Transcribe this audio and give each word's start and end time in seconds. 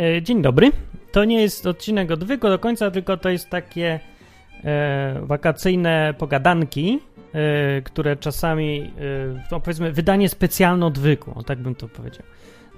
E, 0.00 0.22
dzień 0.22 0.42
dobry. 0.42 0.70
To 1.12 1.24
nie 1.24 1.42
jest 1.42 1.66
odcinek 1.66 2.10
odwyku 2.10 2.48
do 2.48 2.58
końca, 2.58 2.90
tylko 2.90 3.16
to 3.16 3.28
jest 3.28 3.50
takie 3.50 4.00
e, 4.64 5.20
wakacyjne 5.22 6.14
pogadanki, 6.18 7.00
e, 7.32 7.82
które 7.82 8.16
czasami, 8.16 8.80
e, 8.80 9.44
no 9.52 9.60
powiedzmy, 9.60 9.92
wydanie 9.92 10.28
specjalne 10.28 10.86
odwyku, 10.86 11.32
o 11.38 11.42
tak 11.42 11.58
bym 11.58 11.74
to 11.74 11.88
powiedział, 11.88 12.22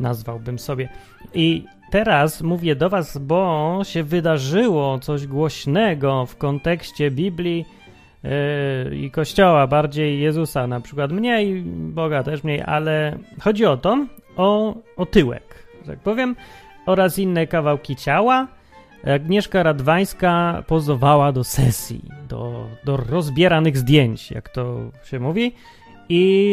nazwałbym 0.00 0.58
sobie. 0.58 0.88
I 1.34 1.64
teraz 1.90 2.42
mówię 2.42 2.76
do 2.76 2.90
Was, 2.90 3.18
bo 3.18 3.80
się 3.82 4.02
wydarzyło 4.02 4.98
coś 4.98 5.26
głośnego 5.26 6.26
w 6.26 6.36
kontekście 6.36 7.10
Biblii 7.10 7.64
e, 8.24 8.94
i 8.94 9.10
Kościoła, 9.10 9.66
bardziej 9.66 10.20
Jezusa 10.20 10.66
na 10.66 10.80
przykład, 10.80 11.12
mniej, 11.12 11.62
Boga 11.66 12.22
też 12.22 12.44
mniej, 12.44 12.62
ale 12.66 13.18
chodzi 13.40 13.66
o 13.66 13.76
to, 13.76 14.06
o, 14.36 14.74
o 14.96 15.06
tyłek, 15.06 15.68
że 15.82 15.92
tak 15.92 15.98
powiem 15.98 16.36
oraz 16.86 17.18
inne 17.18 17.46
kawałki 17.46 17.96
ciała. 17.96 18.46
Agnieszka 19.14 19.62
Radwańska 19.62 20.62
pozowała 20.66 21.32
do 21.32 21.44
sesji, 21.44 22.02
do, 22.28 22.66
do 22.84 22.96
rozbieranych 22.96 23.76
zdjęć, 23.76 24.30
jak 24.30 24.48
to 24.48 24.80
się 25.04 25.20
mówi. 25.20 25.52
I 26.08 26.52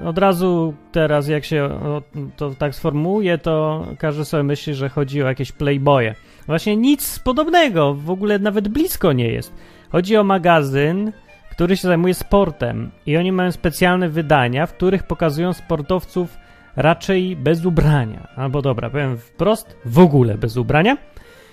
yy, 0.00 0.08
od 0.08 0.18
razu 0.18 0.74
teraz, 0.92 1.28
jak 1.28 1.44
się 1.44 1.64
o, 1.64 2.02
to 2.36 2.50
tak 2.50 2.74
sformułuje, 2.74 3.38
to 3.38 3.86
każdy 3.98 4.24
sobie 4.24 4.42
myśli, 4.42 4.74
że 4.74 4.88
chodzi 4.88 5.22
o 5.22 5.26
jakieś 5.26 5.52
playboye. 5.52 6.14
Właśnie 6.46 6.76
nic 6.76 7.18
podobnego, 7.18 7.94
w 7.94 8.10
ogóle 8.10 8.38
nawet 8.38 8.68
blisko 8.68 9.12
nie 9.12 9.28
jest. 9.28 9.54
Chodzi 9.92 10.16
o 10.16 10.24
magazyn, 10.24 11.12
który 11.50 11.76
się 11.76 11.88
zajmuje 11.88 12.14
sportem 12.14 12.90
i 13.06 13.16
oni 13.16 13.32
mają 13.32 13.52
specjalne 13.52 14.08
wydania, 14.08 14.66
w 14.66 14.74
których 14.74 15.02
pokazują 15.02 15.52
sportowców 15.52 16.38
raczej 16.78 17.36
bez 17.36 17.64
ubrania. 17.64 18.28
Albo 18.36 18.62
dobra, 18.62 18.90
powiem 18.90 19.18
wprost, 19.18 19.76
w 19.84 19.98
ogóle 19.98 20.38
bez 20.38 20.56
ubrania. 20.56 20.96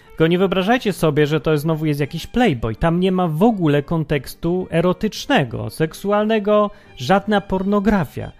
Tylko 0.08 0.28
nie 0.28 0.38
wyobrażajcie 0.38 0.94
sobie, 0.94 1.28
że 1.28 1.40
to 1.40 1.58
znowu 1.58 1.86
jest 1.86 2.00
jakiś 2.00 2.28
playboy. 2.28 2.76
Tam 2.76 3.00
nie 3.00 3.12
ma 3.12 3.28
w 3.28 3.44
ogóle 3.44 3.84
kontekstu 3.84 4.68
erotycznego, 4.72 5.70
seksualnego, 5.70 6.72
żadna 6.98 7.42
pornografia. 7.42 8.32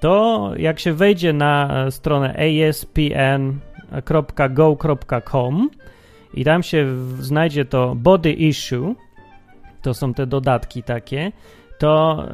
To 0.00 0.50
jak 0.56 0.80
się 0.80 0.92
wejdzie 0.92 1.32
na 1.32 1.86
stronę 1.90 2.34
aspn.go.com 2.68 3.60
i 6.34 6.44
tam 6.44 6.62
się 6.62 6.86
znajdzie 7.20 7.64
to 7.64 7.94
body 7.94 8.32
issue, 8.32 8.94
to 9.82 9.94
są 9.94 10.14
te 10.14 10.26
dodatki 10.26 10.82
takie, 10.82 11.32
to 11.78 12.24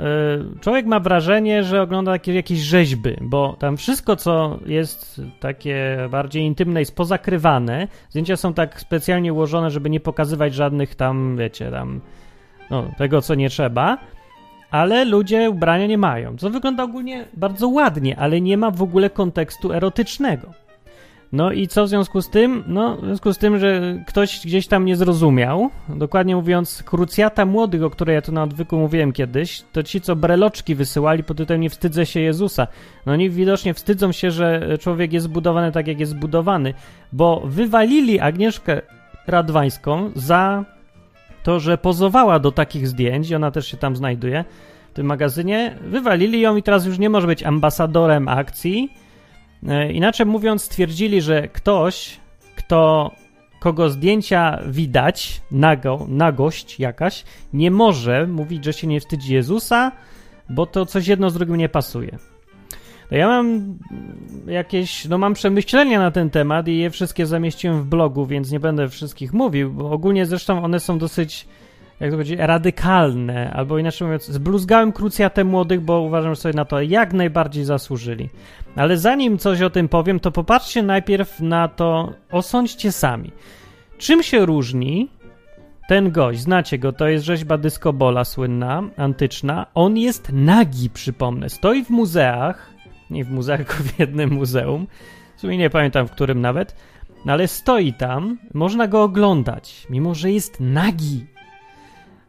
y, 0.57 0.61
człowiek 0.61 0.87
ma 0.87 1.01
wrażenie, 1.01 1.65
że 1.65 1.83
ogląda 1.83 2.13
takie, 2.13 2.35
jakieś 2.35 2.59
rzeźby, 2.59 3.17
bo 3.21 3.57
tam 3.59 3.77
wszystko, 3.77 4.17
co 4.17 4.59
jest 4.67 5.21
takie 5.41 6.09
bardziej 6.11 6.43
intymne, 6.43 6.81
jest 6.81 6.97
pozakrywane. 6.97 7.89
Zdjęcia 8.11 8.37
są 8.37 8.55
tak 8.55 8.81
specjalnie 8.81 9.33
ułożone, 9.33 9.71
żeby 9.71 9.91
nie 9.91 10.01
pokazywać 10.01 10.55
żadnych 10.55 10.95
tam, 10.95 11.37
wiecie, 11.37 11.71
tam 11.71 12.01
no, 12.71 12.85
tego, 12.99 13.23
co 13.23 13.35
nie 13.35 13.51
trzeba. 13.51 13.99
Ale 14.71 15.05
ludzie 15.05 15.51
ubrania 15.51 15.87
nie 15.87 15.99
mają, 15.99 16.37
co 16.37 16.51
wygląda 16.51 16.85
ogólnie 16.85 17.25
bardzo 17.35 17.69
ładnie, 17.69 18.19
ale 18.19 18.41
nie 18.41 18.57
ma 18.57 18.71
w 18.71 18.83
ogóle 18.83 19.11
kontekstu 19.11 19.73
erotycznego. 19.73 20.62
No 21.33 21.53
i 21.53 21.69
co 21.69 21.85
w 21.85 21.89
związku 21.89 22.23
z 22.23 22.31
tym? 22.31 22.65
No, 22.67 22.97
w 22.97 23.05
związku 23.05 23.33
z 23.33 23.39
tym, 23.39 23.59
że 23.59 23.99
ktoś 24.07 24.41
gdzieś 24.45 24.67
tam 24.67 24.85
nie 24.85 24.97
zrozumiał, 24.97 25.71
dokładnie 25.89 26.37
mówiąc, 26.37 26.83
krucjata 26.83 27.47
młodych, 27.47 27.83
o 27.83 27.91
której 27.91 28.15
ja 28.15 28.23
tu 28.23 28.33
na 28.33 28.43
odwyku 28.43 28.77
mówiłem 28.77 29.13
kiedyś, 29.13 29.63
to 29.73 29.83
ci, 29.83 30.01
co 30.01 30.17
breloczki 30.17 30.75
wysyłali 30.75 31.25
pod 31.25 31.37
tytułem 31.37 31.61
Nie 31.61 31.71
wstydzę 31.71 32.07
się 32.07 32.21
Jezusa. 32.21 32.67
No 33.07 33.13
oni 33.13 33.31
widocznie 33.31 33.75
wstydzą 33.75 34.13
się, 34.13 34.31
że 34.31 34.79
człowiek 34.81 35.13
jest 35.13 35.25
zbudowany 35.25 35.73
tak, 35.73 35.87
jak 35.87 36.01
jest 36.01 36.13
zbudowany, 36.13 36.75
bo 37.13 37.43
wywalili 37.45 38.21
Agnieszkę 38.21 38.83
Radwańską 39.27 40.11
za 40.17 40.65
to, 41.43 41.61
że 41.61 41.79
pozowała 41.79 42.39
do 42.39 42.53
takich 42.53 42.89
zdjęć, 42.89 43.31
i 43.31 43.35
ona 43.35 43.51
też 43.51 43.67
się 43.67 43.77
tam 43.77 43.97
znajduje 43.97 44.45
w 44.91 44.95
tym 44.95 45.07
magazynie, 45.07 45.79
wywalili 45.81 46.41
ją 46.41 46.57
i 46.57 46.63
teraz 46.63 46.87
już 46.87 46.99
nie 46.99 47.11
może 47.11 47.27
być 47.27 47.43
ambasadorem 47.43 48.29
akcji, 48.29 48.91
inaczej 49.93 50.27
mówiąc, 50.27 50.63
stwierdzili, 50.63 51.21
że 51.21 51.49
ktoś, 51.49 52.21
kto, 52.57 53.11
kogo 53.61 53.91
zdjęcia 53.91 54.59
widać, 54.67 55.43
nago, 55.51 56.07
nagość 56.09 56.81
jakaś, 56.81 57.25
nie 57.53 57.71
może 57.71 58.27
mówić, 58.27 58.65
że 58.65 58.73
się 58.73 58.87
nie 58.87 59.01
wstydzi 59.01 59.35
Jezusa, 59.35 59.93
bo 60.49 60.67
to 60.67 60.87
coś 60.87 61.07
jedno 61.07 61.31
z 61.31 61.35
drugim 61.35 61.57
nie 61.57 61.69
pasuje. 61.69 62.19
Ja 63.11 63.29
mam 63.29 63.79
jakieś, 64.47 65.05
no 65.05 65.19
mam 65.19 65.35
przemyślenia 65.35 65.99
na 65.99 66.11
ten 66.11 66.31
temat 66.31 66.69
i 66.69 66.79
je 66.79 66.91
wszystkie 66.91 67.27
zamieściłem 67.27 67.83
w 67.83 67.87
blogu, 67.87 68.27
więc 68.27 68.51
nie 68.51 68.61
będę 68.61 68.89
wszystkich 68.89 69.33
mówił, 69.33 69.73
bo 69.73 69.91
ogólnie 69.91 70.27
zresztą 70.27 70.65
one 70.65 70.81
są 70.81 70.99
dosyć 70.99 71.47
jak 72.03 72.11
to 72.11 72.17
powiedzieć, 72.17 72.39
radykalne, 72.39 73.51
albo 73.51 73.79
inaczej 73.79 74.07
mówiąc, 74.07 74.27
zbluzgałem 74.27 74.93
krucjatę 74.93 75.45
młodych, 75.45 75.81
bo 75.81 76.01
uważam, 76.01 76.37
sobie 76.37 76.55
na 76.55 76.65
to 76.65 76.81
jak 76.81 77.13
najbardziej 77.13 77.65
zasłużyli. 77.65 78.29
Ale 78.77 78.97
zanim 78.97 79.39
coś 79.39 79.63
o 79.63 79.71
tym 79.71 79.89
powiem, 79.89 80.21
to 80.21 80.31
popatrzcie 80.31 80.83
najpierw 80.83 81.41
na 81.41 81.69
to, 81.69 82.13
osądźcie 82.31 82.93
sami. 82.93 83.31
Czym 83.99 84.23
się 84.23 84.47
różni 84.47 85.09
ten 85.89 86.11
gość, 86.11 86.41
znacie 86.41 86.79
go, 86.79 86.93
to 86.93 87.09
jest 87.09 87.25
rzeźba 87.25 87.59
dyskobola 87.59 88.25
słynna, 88.25 88.83
antyczna. 88.97 89.67
On 89.75 89.97
jest 89.97 90.33
nagi, 90.33 90.91
przypomnę. 90.91 91.51
Stoi 91.51 91.85
w 91.85 91.91
muzeach, 91.91 92.71
nie 93.11 93.25
w 93.25 93.31
muzeach, 93.31 93.59
tylko 93.59 93.75
w 93.75 93.99
jednym 93.99 94.31
muzeum, 94.31 94.87
w 95.37 95.41
sumie 95.41 95.59
nie 95.59 95.71
pamiętam 95.71 96.09
w 96.09 96.11
którym 96.11 96.41
nawet, 96.41 96.77
no 97.25 97.33
ale 97.33 97.49
stoi 97.49 97.93
tam, 97.93 98.39
można 98.55 98.89
go 98.89 99.03
oglądać, 99.03 99.87
mimo 99.91 100.15
że 100.15 100.31
jest 100.31 100.61
nagi. 100.61 101.32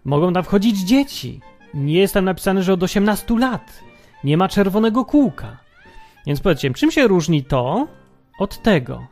Mogą 0.05 0.33
tam 0.33 0.43
wchodzić 0.43 0.79
dzieci. 0.79 1.41
Nie 1.73 1.99
jest 1.99 2.13
tam 2.13 2.25
napisane, 2.25 2.63
że 2.63 2.73
od 2.73 2.83
18 2.83 3.39
lat. 3.39 3.79
Nie 4.23 4.37
ma 4.37 4.47
czerwonego 4.47 5.05
kółka. 5.05 5.57
Więc 6.27 6.39
powiedzcie, 6.39 6.73
czym 6.73 6.91
się 6.91 7.07
różni 7.07 7.43
to 7.43 7.87
od 8.39 8.61
tego? 8.61 9.07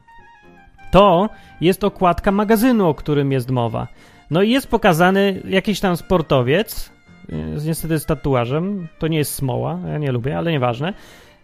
To 0.92 1.30
jest 1.62 1.84
okładka 1.84 2.32
magazynu, 2.32 2.88
o 2.88 2.94
którym 2.94 3.32
jest 3.32 3.50
mowa. 3.50 3.88
No 4.32 4.42
i 4.42 4.50
jest 4.50 4.68
pokazany 4.68 5.42
jakiś 5.46 5.80
tam 5.80 5.98
sportowiec, 5.98 6.92
z 7.56 7.66
niestety 7.66 8.00
z 8.00 8.06
tatuażem, 8.06 8.88
to 9.00 9.08
nie 9.08 9.18
jest 9.18 9.34
smoła, 9.34 9.80
ja 9.88 9.98
nie 9.98 10.12
lubię, 10.12 10.38
ale 10.38 10.52
nieważne. 10.52 10.94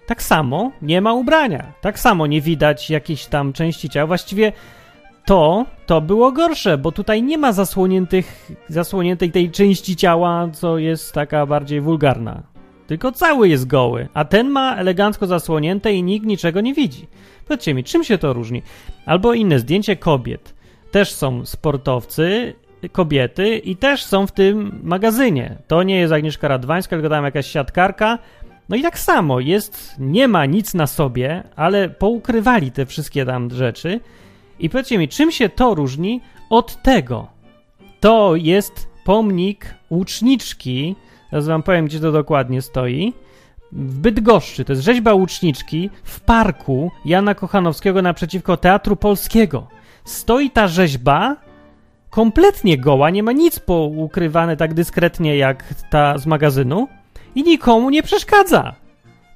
Tak 0.07 0.23
samo 0.23 0.71
nie 0.81 1.01
ma 1.01 1.13
ubrania, 1.13 1.73
tak 1.81 1.99
samo 1.99 2.27
nie 2.27 2.41
widać 2.41 2.89
jakiejś 2.89 3.25
tam 3.25 3.53
części 3.53 3.89
ciała. 3.89 4.07
Właściwie 4.07 4.53
to, 5.27 5.65
to 5.85 6.01
było 6.01 6.31
gorsze, 6.31 6.77
bo 6.77 6.91
tutaj 6.91 7.23
nie 7.23 7.37
ma 7.37 7.53
zasłoniętych, 7.53 8.51
zasłoniętej 8.67 9.31
tej 9.31 9.51
części 9.51 9.95
ciała, 9.95 10.49
co 10.53 10.77
jest 10.77 11.13
taka 11.13 11.45
bardziej 11.45 11.81
wulgarna. 11.81 12.43
Tylko 12.87 13.11
cały 13.11 13.49
jest 13.49 13.67
goły, 13.67 14.07
a 14.13 14.25
ten 14.25 14.49
ma 14.49 14.75
elegancko 14.75 15.27
zasłonięte 15.27 15.93
i 15.93 16.03
nikt 16.03 16.25
niczego 16.25 16.61
nie 16.61 16.73
widzi. 16.73 17.07
Powiedzcie 17.47 17.73
mi, 17.73 17.83
czym 17.83 18.03
się 18.03 18.17
to 18.17 18.33
różni? 18.33 18.61
Albo 19.05 19.33
inne 19.33 19.59
zdjęcie 19.59 19.95
kobiet. 19.95 20.55
Też 20.91 21.13
są 21.13 21.45
sportowcy, 21.45 22.53
kobiety 22.91 23.57
i 23.57 23.75
też 23.75 24.03
są 24.03 24.27
w 24.27 24.31
tym 24.31 24.79
magazynie. 24.83 25.57
To 25.67 25.83
nie 25.83 25.99
jest 25.99 26.13
Agnieszka 26.13 26.47
Radwańska, 26.47 26.95
tylko 26.95 27.09
tam 27.09 27.25
jakaś 27.25 27.51
siatkarka. 27.51 28.19
No 28.69 28.75
i 28.75 28.81
tak 28.81 28.99
samo, 28.99 29.39
jest, 29.39 29.95
nie 29.99 30.27
ma 30.27 30.45
nic 30.45 30.73
na 30.73 30.87
sobie, 30.87 31.43
ale 31.55 31.89
poukrywali 31.89 32.71
te 32.71 32.85
wszystkie 32.85 33.25
tam 33.25 33.49
rzeczy 33.51 33.99
i 34.59 34.69
powiedzcie 34.69 34.97
mi, 34.97 35.07
czym 35.07 35.31
się 35.31 35.49
to 35.49 35.75
różni 35.75 36.21
od 36.49 36.81
tego? 36.81 37.27
To 37.99 38.35
jest 38.35 38.87
pomnik 39.05 39.75
łuczniczki. 39.91 40.95
Teraz 41.29 41.47
wam 41.47 41.63
powiem, 41.63 41.85
gdzie 41.85 41.99
to 41.99 42.11
dokładnie 42.11 42.61
stoi. 42.61 43.13
W 43.71 43.99
Bydgoszczy. 43.99 44.65
To 44.65 44.73
jest 44.73 44.83
rzeźba 44.83 45.13
łuczniczki 45.13 45.89
w 46.03 46.19
parku 46.19 46.91
Jana 47.05 47.35
Kochanowskiego 47.35 48.01
naprzeciwko 48.01 48.57
Teatru 48.57 48.95
Polskiego. 48.95 49.67
Stoi 50.05 50.49
ta 50.49 50.67
rzeźba 50.67 51.35
kompletnie 52.09 52.77
goła, 52.77 53.09
nie 53.09 53.23
ma 53.23 53.31
nic 53.31 53.59
poukrywane 53.59 54.57
tak 54.57 54.73
dyskretnie 54.73 55.37
jak 55.37 55.73
ta 55.89 56.17
z 56.17 56.25
magazynu 56.25 56.87
i 57.35 57.43
nikomu 57.43 57.89
nie 57.89 58.03
przeszkadza. 58.03 58.75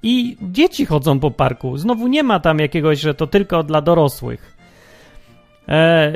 I 0.04 0.38
dzieci 0.42 0.86
chodzą 0.86 1.20
po 1.20 1.32
parku. 1.32 1.78
Znowu 1.78 2.08
nie 2.08 2.24
ma 2.24 2.40
tam 2.40 2.60
jakiegoś, 2.60 3.00
że 3.00 3.14
to 3.14 3.28
tylko 3.28 3.64
dla 3.64 3.82
dorosłych. 3.82 4.51
E, 5.68 6.12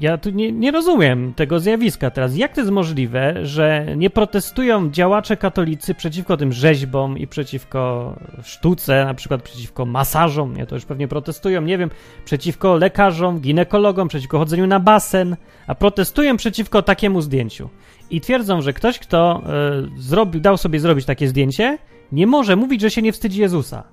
ja 0.00 0.18
tu 0.18 0.30
nie, 0.30 0.52
nie, 0.52 0.70
rozumiem 0.70 1.34
tego 1.34 1.60
zjawiska 1.60 2.10
teraz. 2.10 2.36
Jak 2.36 2.54
to 2.54 2.60
jest 2.60 2.72
możliwe, 2.72 3.46
że 3.46 3.86
nie 3.96 4.10
protestują 4.10 4.90
działacze 4.90 5.36
katolicy 5.36 5.94
przeciwko 5.94 6.36
tym 6.36 6.52
rzeźbom 6.52 7.18
i 7.18 7.26
przeciwko 7.26 8.14
sztuce, 8.42 9.04
na 9.04 9.14
przykład 9.14 9.42
przeciwko 9.42 9.86
masażom, 9.86 10.56
nie, 10.56 10.66
to 10.66 10.74
już 10.74 10.84
pewnie 10.84 11.08
protestują, 11.08 11.62
nie 11.62 11.78
wiem, 11.78 11.90
przeciwko 12.24 12.76
lekarzom, 12.76 13.40
ginekologom, 13.40 14.08
przeciwko 14.08 14.38
chodzeniu 14.38 14.66
na 14.66 14.80
basen, 14.80 15.36
a 15.66 15.74
protestują 15.74 16.36
przeciwko 16.36 16.82
takiemu 16.82 17.20
zdjęciu. 17.20 17.68
I 18.10 18.20
twierdzą, 18.20 18.62
że 18.62 18.72
ktoś, 18.72 18.98
kto 18.98 19.42
y, 19.98 20.02
zrobił, 20.02 20.40
dał 20.40 20.56
sobie 20.56 20.80
zrobić 20.80 21.06
takie 21.06 21.28
zdjęcie, 21.28 21.78
nie 22.12 22.26
może 22.26 22.56
mówić, 22.56 22.80
że 22.80 22.90
się 22.90 23.02
nie 23.02 23.12
wstydzi 23.12 23.40
Jezusa. 23.40 23.84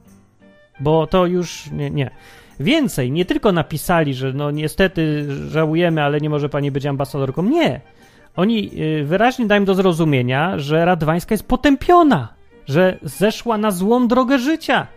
bo 0.79 1.07
to 1.07 1.25
już 1.25 1.71
nie, 1.71 1.89
nie. 1.89 2.11
Więcej, 2.59 3.11
nie 3.11 3.25
tylko 3.25 3.51
napisali, 3.51 4.13
że 4.13 4.33
no 4.33 4.51
niestety 4.51 5.25
żałujemy, 5.49 6.03
ale 6.03 6.21
nie 6.21 6.29
może 6.29 6.49
pani 6.49 6.71
być 6.71 6.85
ambasadorką. 6.85 7.43
Nie. 7.43 7.81
Oni 8.35 8.71
y, 9.01 9.03
wyraźnie 9.03 9.45
dają 9.45 9.65
do 9.65 9.75
zrozumienia, 9.75 10.59
że 10.59 10.85
Radwańska 10.85 11.33
jest 11.33 11.47
potępiona, 11.47 12.33
że 12.65 12.97
zeszła 13.01 13.57
na 13.57 13.71
złą 13.71 14.07
drogę 14.07 14.39
życia. 14.39 14.87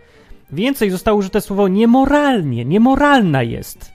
Więcej 0.51 0.89
zostało 0.89 1.17
użyte 1.17 1.41
słowo 1.41 1.67
niemoralnie, 1.67 2.65
niemoralna 2.65 3.43
jest. 3.43 3.91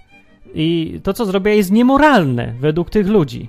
I 0.55 1.01
to, 1.03 1.13
co 1.13 1.25
zrobiła, 1.25 1.55
jest 1.55 1.71
niemoralne 1.71 2.55
według 2.61 2.91
tych 2.91 3.09
ludzi. 3.09 3.49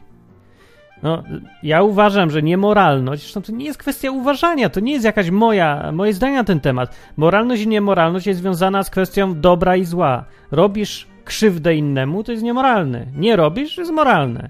No, 1.03 1.23
ja 1.63 1.83
uważam, 1.83 2.29
że 2.31 2.43
niemoralność, 2.43 3.21
zresztą 3.21 3.41
to 3.41 3.51
nie 3.51 3.65
jest 3.65 3.79
kwestia 3.79 4.11
uważania, 4.11 4.69
to 4.69 4.79
nie 4.79 4.93
jest 4.93 5.05
jakaś 5.05 5.29
moja, 5.29 5.91
moje 5.91 6.13
zdanie 6.13 6.35
na 6.35 6.43
ten 6.43 6.59
temat. 6.59 6.95
Moralność 7.17 7.61
i 7.61 7.67
niemoralność 7.67 8.27
jest 8.27 8.39
związana 8.39 8.83
z 8.83 8.89
kwestią 8.89 9.41
dobra 9.41 9.75
i 9.75 9.85
zła. 9.85 10.25
Robisz 10.51 11.07
krzywdę 11.25 11.75
innemu, 11.75 12.23
to 12.23 12.31
jest 12.31 12.43
niemoralne. 12.43 13.05
Nie 13.15 13.35
robisz, 13.35 13.77
jest 13.77 13.91
moralne. 13.91 14.49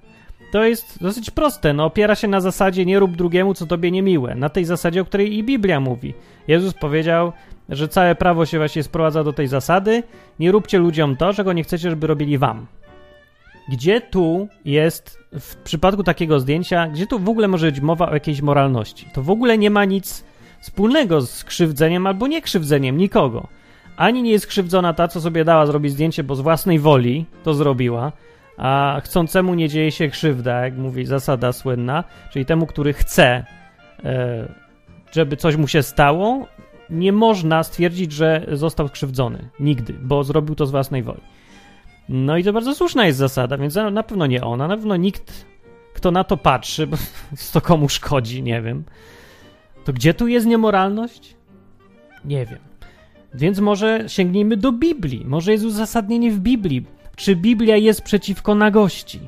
To 0.51 0.63
jest 0.63 1.03
dosyć 1.03 1.31
proste, 1.31 1.73
no 1.73 1.85
opiera 1.85 2.15
się 2.15 2.27
na 2.27 2.41
zasadzie 2.41 2.85
nie 2.85 2.99
rób 2.99 3.15
drugiemu, 3.15 3.53
co 3.53 3.65
tobie 3.65 3.91
niemiłe. 3.91 4.35
Na 4.35 4.49
tej 4.49 4.65
zasadzie, 4.65 5.01
o 5.01 5.05
której 5.05 5.37
i 5.37 5.43
Biblia 5.43 5.79
mówi. 5.79 6.13
Jezus 6.47 6.73
powiedział, 6.73 7.31
że 7.69 7.87
całe 7.87 8.15
prawo 8.15 8.45
się 8.45 8.57
właśnie 8.57 8.83
sprowadza 8.83 9.23
do 9.23 9.33
tej 9.33 9.47
zasady, 9.47 10.03
nie 10.39 10.51
róbcie 10.51 10.79
ludziom 10.79 11.15
to, 11.15 11.33
czego 11.33 11.53
nie 11.53 11.63
chcecie, 11.63 11.89
żeby 11.89 12.07
robili 12.07 12.37
wam. 12.37 12.65
Gdzie 13.69 14.01
tu 14.01 14.47
jest, 14.65 15.19
w 15.39 15.55
przypadku 15.55 16.03
takiego 16.03 16.39
zdjęcia, 16.39 16.87
gdzie 16.87 17.07
tu 17.07 17.19
w 17.19 17.29
ogóle 17.29 17.47
może 17.47 17.71
być 17.71 17.81
mowa 17.81 18.09
o 18.09 18.13
jakiejś 18.13 18.41
moralności? 18.41 19.07
To 19.13 19.21
w 19.23 19.29
ogóle 19.29 19.57
nie 19.57 19.69
ma 19.69 19.85
nic 19.85 20.23
wspólnego 20.61 21.21
z 21.21 21.43
krzywdzeniem 21.43 22.07
albo 22.07 22.27
niekrzywdzeniem 22.27 22.97
nikogo. 22.97 23.47
Ani 23.97 24.23
nie 24.23 24.31
jest 24.31 24.47
krzywdzona 24.47 24.93
ta, 24.93 25.07
co 25.07 25.21
sobie 25.21 25.45
dała 25.45 25.65
zrobić 25.65 25.91
zdjęcie, 25.91 26.23
bo 26.23 26.35
z 26.35 26.41
własnej 26.41 26.79
woli 26.79 27.25
to 27.43 27.53
zrobiła, 27.53 28.11
a 28.57 29.01
chcącemu 29.03 29.53
nie 29.53 29.69
dzieje 29.69 29.91
się 29.91 30.09
krzywda, 30.09 30.59
jak 30.61 30.77
mówi 30.77 31.05
zasada 31.05 31.53
słynna, 31.53 32.03
czyli 32.31 32.45
temu, 32.45 32.65
który 32.65 32.93
chce, 32.93 33.45
e, 34.03 34.53
żeby 35.11 35.37
coś 35.37 35.55
mu 35.55 35.67
się 35.67 35.83
stało, 35.83 36.47
nie 36.89 37.11
można 37.11 37.63
stwierdzić, 37.63 38.11
że 38.11 38.45
został 38.51 38.87
skrzywdzony. 38.87 39.49
Nigdy, 39.59 39.93
bo 39.93 40.23
zrobił 40.23 40.55
to 40.55 40.65
z 40.65 40.71
własnej 40.71 41.03
woli. 41.03 41.21
No 42.09 42.37
i 42.37 42.43
to 42.43 42.53
bardzo 42.53 42.75
słuszna 42.75 43.05
jest 43.05 43.19
zasada, 43.19 43.57
więc 43.57 43.75
na 43.75 44.03
pewno 44.03 44.27
nie 44.27 44.43
ona, 44.43 44.67
na 44.67 44.77
pewno 44.77 44.95
nikt, 44.95 45.45
kto 45.93 46.11
na 46.11 46.23
to 46.23 46.37
patrzy, 46.37 46.87
bo 46.87 46.97
to 47.53 47.61
komu 47.61 47.89
szkodzi, 47.89 48.43
nie 48.43 48.61
wiem. 48.61 48.83
To 49.85 49.93
gdzie 49.93 50.13
tu 50.13 50.27
jest 50.27 50.45
niemoralność? 50.45 51.35
Nie 52.25 52.45
wiem. 52.45 52.59
Więc 53.33 53.59
może 53.59 54.03
sięgnijmy 54.07 54.57
do 54.57 54.71
Biblii. 54.71 55.25
Może 55.25 55.51
jest 55.51 55.65
uzasadnienie 55.65 56.31
w 56.31 56.39
Biblii. 56.39 56.85
Czy 57.15 57.35
Biblia 57.35 57.77
jest 57.77 58.01
przeciwko 58.01 58.55
nagości? 58.55 59.19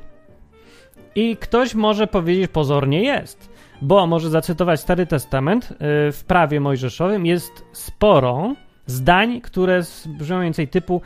I 1.16 1.38
ktoś 1.38 1.76
może 1.76 2.08
powiedzieć, 2.08 2.52
pozornie 2.52 3.04
jest, 3.04 3.50
bo 3.82 4.08
może 4.08 4.30
zacytować 4.30 4.80
Stary 4.80 5.06
Testament. 5.06 5.72
Y, 5.72 5.76
w 6.12 6.24
prawie 6.28 6.60
mojżeszowym 6.60 7.26
jest 7.26 7.66
sporo 7.72 8.56
zdań, 8.86 9.42
które 9.42 9.82
brzmią 10.08 10.42
więcej 10.42 10.68
typu 10.68 11.02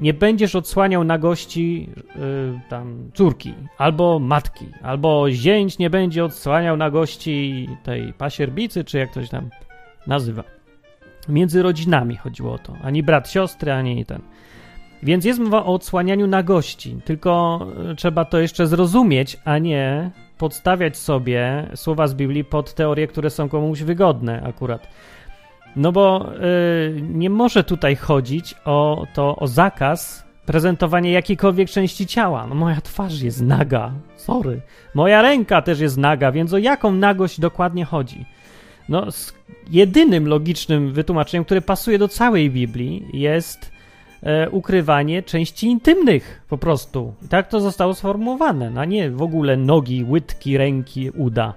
nie 0.00 0.14
będziesz 0.14 0.54
odsłaniał 0.54 1.04
nagości 1.04 1.88
y, 2.16 2.60
tam 2.68 3.10
córki, 3.14 3.54
albo 3.78 4.18
matki, 4.18 4.66
albo 4.82 5.30
zięć 5.30 5.78
nie 5.78 5.90
będzie 5.90 6.24
odsłaniał 6.24 6.76
nagości 6.76 7.68
tej 7.82 8.12
pasierbicy, 8.12 8.84
czy 8.84 8.98
jak 8.98 9.10
ktoś 9.10 9.28
tam 9.28 9.50
nazywa. 10.06 10.44
Między 11.28 11.62
rodzinami 11.62 12.16
chodziło 12.16 12.52
o 12.52 12.58
to, 12.58 12.76
ani 12.82 13.02
brat 13.02 13.30
siostry, 13.30 13.72
ani 13.72 14.04
ten. 14.04 14.20
Więc 15.02 15.24
jest 15.24 15.40
mowa 15.40 15.64
o 15.64 15.74
odsłanianiu 15.74 16.26
nagości, 16.26 16.96
tylko 17.04 17.60
y, 17.92 17.96
trzeba 17.96 18.24
to 18.24 18.38
jeszcze 18.38 18.66
zrozumieć, 18.66 19.36
a 19.44 19.58
nie 19.58 20.10
podstawiać 20.38 20.96
sobie 20.96 21.68
słowa 21.74 22.06
z 22.06 22.14
Biblii 22.14 22.44
pod 22.44 22.74
teorie, 22.74 23.06
które 23.06 23.30
są 23.30 23.48
komuś 23.48 23.82
wygodne 23.82 24.42
akurat. 24.42 24.88
No 25.76 25.92
bo 25.92 26.32
y, 26.34 27.02
nie 27.02 27.30
może 27.30 27.64
tutaj 27.64 27.96
chodzić 27.96 28.54
o 28.64 29.06
to, 29.14 29.36
o 29.36 29.46
zakaz 29.46 30.24
prezentowania 30.46 31.10
jakiejkolwiek 31.10 31.70
części 31.70 32.06
ciała. 32.06 32.46
No 32.46 32.54
moja 32.54 32.80
twarz 32.80 33.20
jest 33.20 33.40
naga, 33.42 33.92
sorry. 34.16 34.60
Moja 34.94 35.22
ręka 35.22 35.62
też 35.62 35.80
jest 35.80 35.98
naga, 35.98 36.32
więc 36.32 36.52
o 36.52 36.58
jaką 36.58 36.92
nagość 36.92 37.40
dokładnie 37.40 37.84
chodzi? 37.84 38.24
No, 38.88 39.06
jedynym 39.70 40.28
logicznym 40.28 40.92
wytłumaczeniem, 40.92 41.44
które 41.44 41.60
pasuje 41.60 41.98
do 41.98 42.08
całej 42.08 42.50
Biblii, 42.50 43.06
jest 43.12 43.72
e, 44.22 44.50
ukrywanie 44.50 45.22
części 45.22 45.66
intymnych 45.66 46.42
po 46.48 46.58
prostu. 46.58 47.14
I 47.24 47.28
tak 47.28 47.48
to 47.48 47.60
zostało 47.60 47.94
sformułowane, 47.94 48.66
a 48.66 48.70
no 48.70 48.84
nie 48.84 49.10
w 49.10 49.22
ogóle 49.22 49.56
nogi, 49.56 50.04
łydki, 50.04 50.58
ręki, 50.58 51.10
uda 51.10 51.54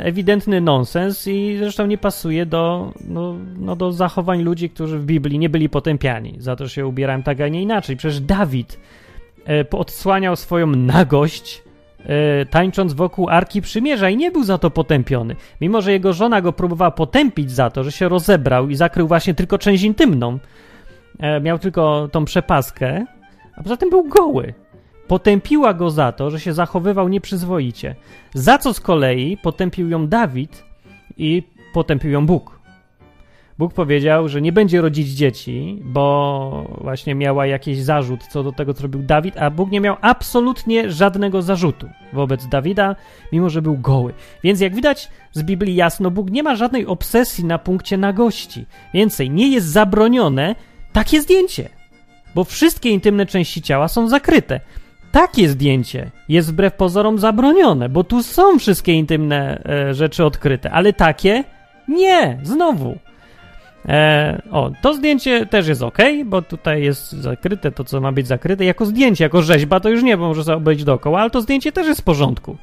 ewidentny 0.00 0.60
nonsens 0.60 1.26
i 1.26 1.56
zresztą 1.58 1.86
nie 1.86 1.98
pasuje 1.98 2.46
do, 2.46 2.92
no, 3.08 3.34
no, 3.58 3.76
do 3.76 3.92
zachowań 3.92 4.42
ludzi, 4.42 4.70
którzy 4.70 4.98
w 4.98 5.04
Biblii 5.04 5.38
nie 5.38 5.48
byli 5.48 5.68
potępiani 5.68 6.34
za 6.38 6.56
to, 6.56 6.68
się 6.68 6.86
ubierałem 6.86 7.22
tak, 7.22 7.40
a 7.40 7.48
nie 7.48 7.62
inaczej. 7.62 7.96
Przecież 7.96 8.20
Dawid 8.20 8.80
e, 9.48 9.70
odsłaniał 9.70 10.36
swoją 10.36 10.66
nagość 10.66 11.62
e, 12.06 12.46
tańcząc 12.46 12.92
wokół 12.92 13.28
Arki 13.28 13.62
Przymierza 13.62 14.10
i 14.10 14.16
nie 14.16 14.30
był 14.30 14.44
za 14.44 14.58
to 14.58 14.70
potępiony. 14.70 15.36
Mimo, 15.60 15.82
że 15.82 15.92
jego 15.92 16.12
żona 16.12 16.40
go 16.40 16.52
próbowała 16.52 16.90
potępić 16.90 17.50
za 17.50 17.70
to, 17.70 17.84
że 17.84 17.92
się 17.92 18.08
rozebrał 18.08 18.68
i 18.68 18.74
zakrył 18.74 19.08
właśnie 19.08 19.34
tylko 19.34 19.58
część 19.58 19.82
intymną. 19.82 20.38
E, 21.20 21.40
miał 21.40 21.58
tylko 21.58 22.08
tą 22.12 22.24
przepaskę, 22.24 23.04
a 23.56 23.62
poza 23.62 23.76
tym 23.76 23.90
był 23.90 24.04
goły. 24.04 24.54
Potępiła 25.08 25.74
go 25.74 25.90
za 25.90 26.12
to, 26.12 26.30
że 26.30 26.40
się 26.40 26.52
zachowywał 26.52 27.08
nieprzyzwoicie. 27.08 27.94
Za 28.34 28.58
co 28.58 28.74
z 28.74 28.80
kolei 28.80 29.36
potępił 29.36 29.88
ją 29.88 30.06
Dawid 30.06 30.64
i 31.16 31.42
potępił 31.72 32.10
ją 32.10 32.26
Bóg. 32.26 32.56
Bóg 33.58 33.74
powiedział, 33.74 34.28
że 34.28 34.42
nie 34.42 34.52
będzie 34.52 34.80
rodzić 34.80 35.08
dzieci, 35.08 35.78
bo 35.84 36.78
właśnie 36.80 37.14
miała 37.14 37.46
jakiś 37.46 37.82
zarzut 37.82 38.26
co 38.26 38.42
do 38.42 38.52
tego, 38.52 38.74
co 38.74 38.82
robił 38.82 39.02
Dawid, 39.02 39.36
a 39.36 39.50
Bóg 39.50 39.70
nie 39.70 39.80
miał 39.80 39.96
absolutnie 40.00 40.90
żadnego 40.90 41.42
zarzutu 41.42 41.88
wobec 42.12 42.48
Dawida, 42.48 42.96
mimo 43.32 43.50
że 43.50 43.62
był 43.62 43.78
goły. 43.78 44.14
Więc 44.42 44.60
jak 44.60 44.74
widać 44.74 45.08
z 45.32 45.42
Biblii 45.42 45.74
jasno, 45.74 46.10
Bóg 46.10 46.30
nie 46.30 46.42
ma 46.42 46.56
żadnej 46.56 46.86
obsesji 46.86 47.44
na 47.44 47.58
punkcie 47.58 47.96
nagości. 47.96 48.66
Więcej, 48.94 49.30
nie 49.30 49.48
jest 49.48 49.66
zabronione 49.66 50.54
takie 50.92 51.22
zdjęcie, 51.22 51.68
bo 52.34 52.44
wszystkie 52.44 52.90
intymne 52.90 53.26
części 53.26 53.62
ciała 53.62 53.88
są 53.88 54.08
zakryte 54.08 54.60
takie 55.12 55.48
zdjęcie 55.48 56.10
jest 56.28 56.52
wbrew 56.52 56.74
pozorom 56.74 57.18
zabronione, 57.18 57.88
bo 57.88 58.04
tu 58.04 58.22
są 58.22 58.58
wszystkie 58.58 58.92
intymne 58.92 59.62
e, 59.64 59.94
rzeczy 59.94 60.24
odkryte, 60.24 60.70
ale 60.70 60.92
takie 60.92 61.44
nie, 61.88 62.38
znowu. 62.42 62.98
E, 63.88 64.42
o, 64.50 64.70
to 64.82 64.94
zdjęcie 64.94 65.46
też 65.46 65.68
jest 65.68 65.82
ok, 65.82 65.98
bo 66.24 66.42
tutaj 66.42 66.82
jest 66.82 67.12
zakryte 67.12 67.72
to, 67.72 67.84
co 67.84 68.00
ma 68.00 68.12
być 68.12 68.26
zakryte. 68.26 68.64
Jako 68.64 68.86
zdjęcie, 68.86 69.24
jako 69.24 69.42
rzeźba 69.42 69.80
to 69.80 69.88
już 69.88 70.02
nie, 70.02 70.16
bo 70.16 70.28
może 70.28 70.44
sobie 70.44 70.56
obejść 70.56 70.84
dookoła, 70.84 71.20
ale 71.20 71.30
to 71.30 71.40
zdjęcie 71.40 71.72
też 71.72 71.86
jest 71.86 72.00
w 72.00 72.04
porządku. 72.04 72.56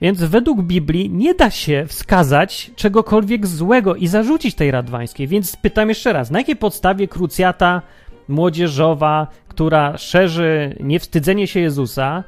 Więc 0.00 0.24
według 0.24 0.62
Biblii 0.62 1.10
nie 1.10 1.34
da 1.34 1.50
się 1.50 1.84
wskazać 1.88 2.70
czegokolwiek 2.76 3.46
złego 3.46 3.94
i 3.94 4.06
zarzucić 4.06 4.54
tej 4.54 4.70
radwańskiej. 4.70 5.26
Więc 5.26 5.56
pytam 5.56 5.88
jeszcze 5.88 6.12
raz, 6.12 6.30
na 6.30 6.38
jakiej 6.38 6.56
podstawie 6.56 7.08
krucjata 7.08 7.82
młodzieżowa, 8.28 9.26
która 9.48 9.98
szerzy 9.98 10.76
niewstydzenie 10.80 11.46
się 11.46 11.60
Jezusa, 11.60 12.24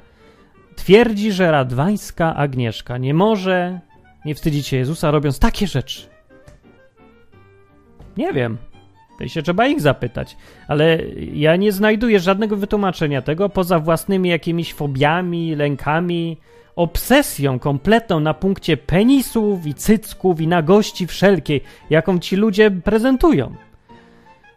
twierdzi, 0.77 1.33
że 1.33 1.51
radwańska 1.51 2.37
Agnieszka 2.37 2.99
nie 2.99 3.15
może 3.15 3.81
nie 4.25 4.35
wstydzić 4.35 4.67
się 4.67 4.77
Jezusa, 4.77 5.11
robiąc 5.11 5.39
takie 5.39 5.67
rzeczy. 5.67 6.03
Nie 8.17 8.33
wiem. 8.33 8.59
To 9.19 9.29
się 9.29 9.43
trzeba 9.43 9.67
ich 9.67 9.81
zapytać. 9.81 10.37
Ale 10.69 10.99
ja 11.33 11.57
nie 11.57 11.73
znajduję 11.73 12.21
żadnego 12.21 12.57
wytłumaczenia 12.57 13.23
tego 13.23 13.49
poza 13.49 13.79
własnymi 13.79 14.29
jakimiś 14.29 14.75
fobiami, 14.75 15.55
lękami, 15.55 16.37
obsesją 16.77 17.59
kompletną 17.59 18.21
na 18.21 18.35
punkcie 18.35 18.77
penisów 18.77 19.67
i 19.67 19.75
cycków 19.75 20.41
i 20.41 20.49
nagości 20.49 21.07
wszelkiej, 21.07 21.61
jaką 21.91 22.19
ci 22.19 22.37
ludzie 22.37 22.71
prezentują 22.71 23.55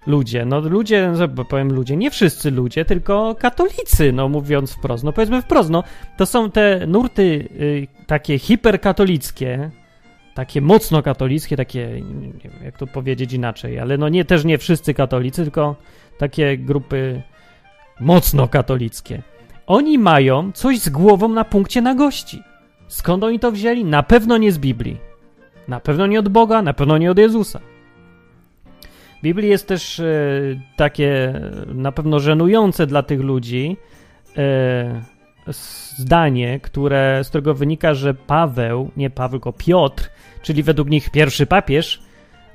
ludzie. 0.08 0.46
No 0.46 0.60
ludzie, 0.60 1.12
powiem 1.50 1.74
ludzie, 1.74 1.98
nie 1.98 2.12
wszyscy 2.12 2.52
ludzie, 2.52 2.86
tylko 2.86 3.36
katolicy, 3.36 4.12
no 4.14 4.30
mówiąc 4.30 4.74
wprost. 4.74 5.04
No 5.04 5.14
powiedzmy 5.14 5.42
wprost, 5.42 5.70
no 5.70 5.84
to 6.18 6.26
są 6.26 6.52
te 6.52 6.88
nurty 6.88 7.50
y, 7.62 7.88
takie 8.08 8.40
hiperkatolickie, 8.40 9.72
takie 10.34 10.62
mocno 10.62 11.04
katolickie, 11.04 11.58
takie, 11.58 12.02
nie 12.02 12.50
wiem 12.50 12.64
jak 12.64 12.78
to 12.78 12.88
powiedzieć 12.88 13.34
inaczej, 13.34 13.80
ale 13.80 13.98
no 13.98 14.10
nie, 14.10 14.26
też 14.26 14.46
nie 14.46 14.58
wszyscy 14.58 14.94
katolicy, 14.94 15.44
tylko 15.44 15.76
takie 16.18 16.58
grupy 16.58 17.22
mocno 18.00 18.48
katolickie. 18.48 19.22
Oni 19.68 19.98
mają 19.98 20.52
coś 20.52 20.80
z 20.80 20.90
głową 20.90 21.30
na 21.30 21.46
punkcie 21.46 21.82
nagości. 21.82 22.44
Skąd 22.88 23.24
oni 23.24 23.40
to 23.40 23.52
wzięli? 23.52 23.86
Na 23.86 24.04
pewno 24.04 24.38
nie 24.38 24.52
z 24.52 24.58
Biblii. 24.58 24.98
Na 25.68 25.80
pewno 25.80 26.08
nie 26.08 26.20
od 26.20 26.30
Boga, 26.30 26.62
na 26.62 26.74
pewno 26.74 26.98
nie 26.98 27.12
od 27.12 27.18
Jezusa. 27.18 27.60
Biblii 29.24 29.50
jest 29.50 29.68
też 29.68 30.00
e, 30.00 30.06
takie 30.76 31.42
na 31.74 31.92
pewno 31.92 32.20
żenujące 32.20 32.88
dla 32.88 33.04
tych 33.04 33.20
ludzi 33.20 33.78
e, 34.38 35.02
zdanie, 35.98 36.60
które, 36.60 37.22
z 37.24 37.30
którego 37.30 37.54
wynika, 37.54 37.94
że 37.94 38.14
Paweł, 38.14 38.92
nie 38.98 39.10
Paweł, 39.10 39.40
tylko 39.40 39.54
Piotr, 39.54 40.10
czyli 40.42 40.64
według 40.64 40.90
nich 40.90 41.10
pierwszy 41.10 41.46
papież, 41.46 42.02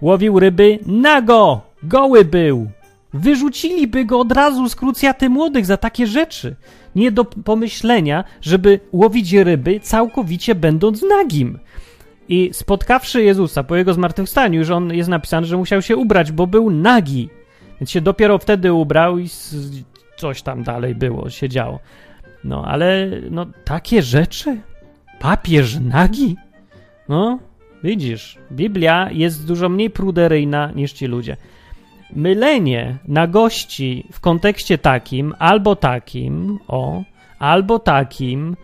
łowił 0.00 0.40
ryby 0.40 0.78
nago, 0.86 1.60
goły 1.82 2.24
był. 2.24 2.70
Wyrzuciliby 3.14 4.04
go 4.04 4.20
od 4.20 4.32
razu 4.32 4.68
z 4.68 4.76
krucjaty 4.76 5.28
młodych 5.28 5.66
za 5.66 5.76
takie 5.76 6.06
rzeczy. 6.06 6.56
Nie 6.96 7.12
do 7.12 7.24
pomyślenia, 7.24 8.24
żeby 8.40 8.80
łowić 8.92 9.32
ryby 9.32 9.80
całkowicie 9.80 10.54
będąc 10.54 11.02
nagim. 11.02 11.58
I 12.28 12.50
spotkawszy 12.52 13.22
Jezusa 13.22 13.64
po 13.64 13.76
jego 13.76 13.94
zmartwychwstaniu, 13.94 14.58
już 14.58 14.70
on 14.70 14.94
jest 14.94 15.08
napisany, 15.08 15.46
że 15.46 15.56
musiał 15.56 15.82
się 15.82 15.96
ubrać, 15.96 16.32
bo 16.32 16.46
był 16.46 16.70
nagi. 16.70 17.28
Więc 17.80 17.90
się 17.90 18.00
dopiero 18.00 18.38
wtedy 18.38 18.72
ubrał 18.72 19.18
i 19.18 19.28
coś 20.16 20.42
tam 20.42 20.62
dalej 20.62 20.94
było, 20.94 21.30
się 21.30 21.48
działo. 21.48 21.78
No, 22.44 22.64
ale 22.64 23.10
no 23.30 23.46
takie 23.64 24.02
rzeczy? 24.02 24.60
Papież 25.20 25.78
nagi? 25.80 26.36
No, 27.08 27.38
widzisz, 27.84 28.38
Biblia 28.52 29.08
jest 29.12 29.46
dużo 29.46 29.68
mniej 29.68 29.90
pruderyjna 29.90 30.70
niż 30.74 30.92
ci 30.92 31.06
ludzie. 31.06 31.36
Mylenie 32.16 32.96
nagości 33.08 34.04
w 34.12 34.20
kontekście 34.20 34.78
takim, 34.78 35.34
albo 35.38 35.76
takim, 35.76 36.58
o, 36.68 37.02
albo 37.38 37.78
takim, 37.78 38.56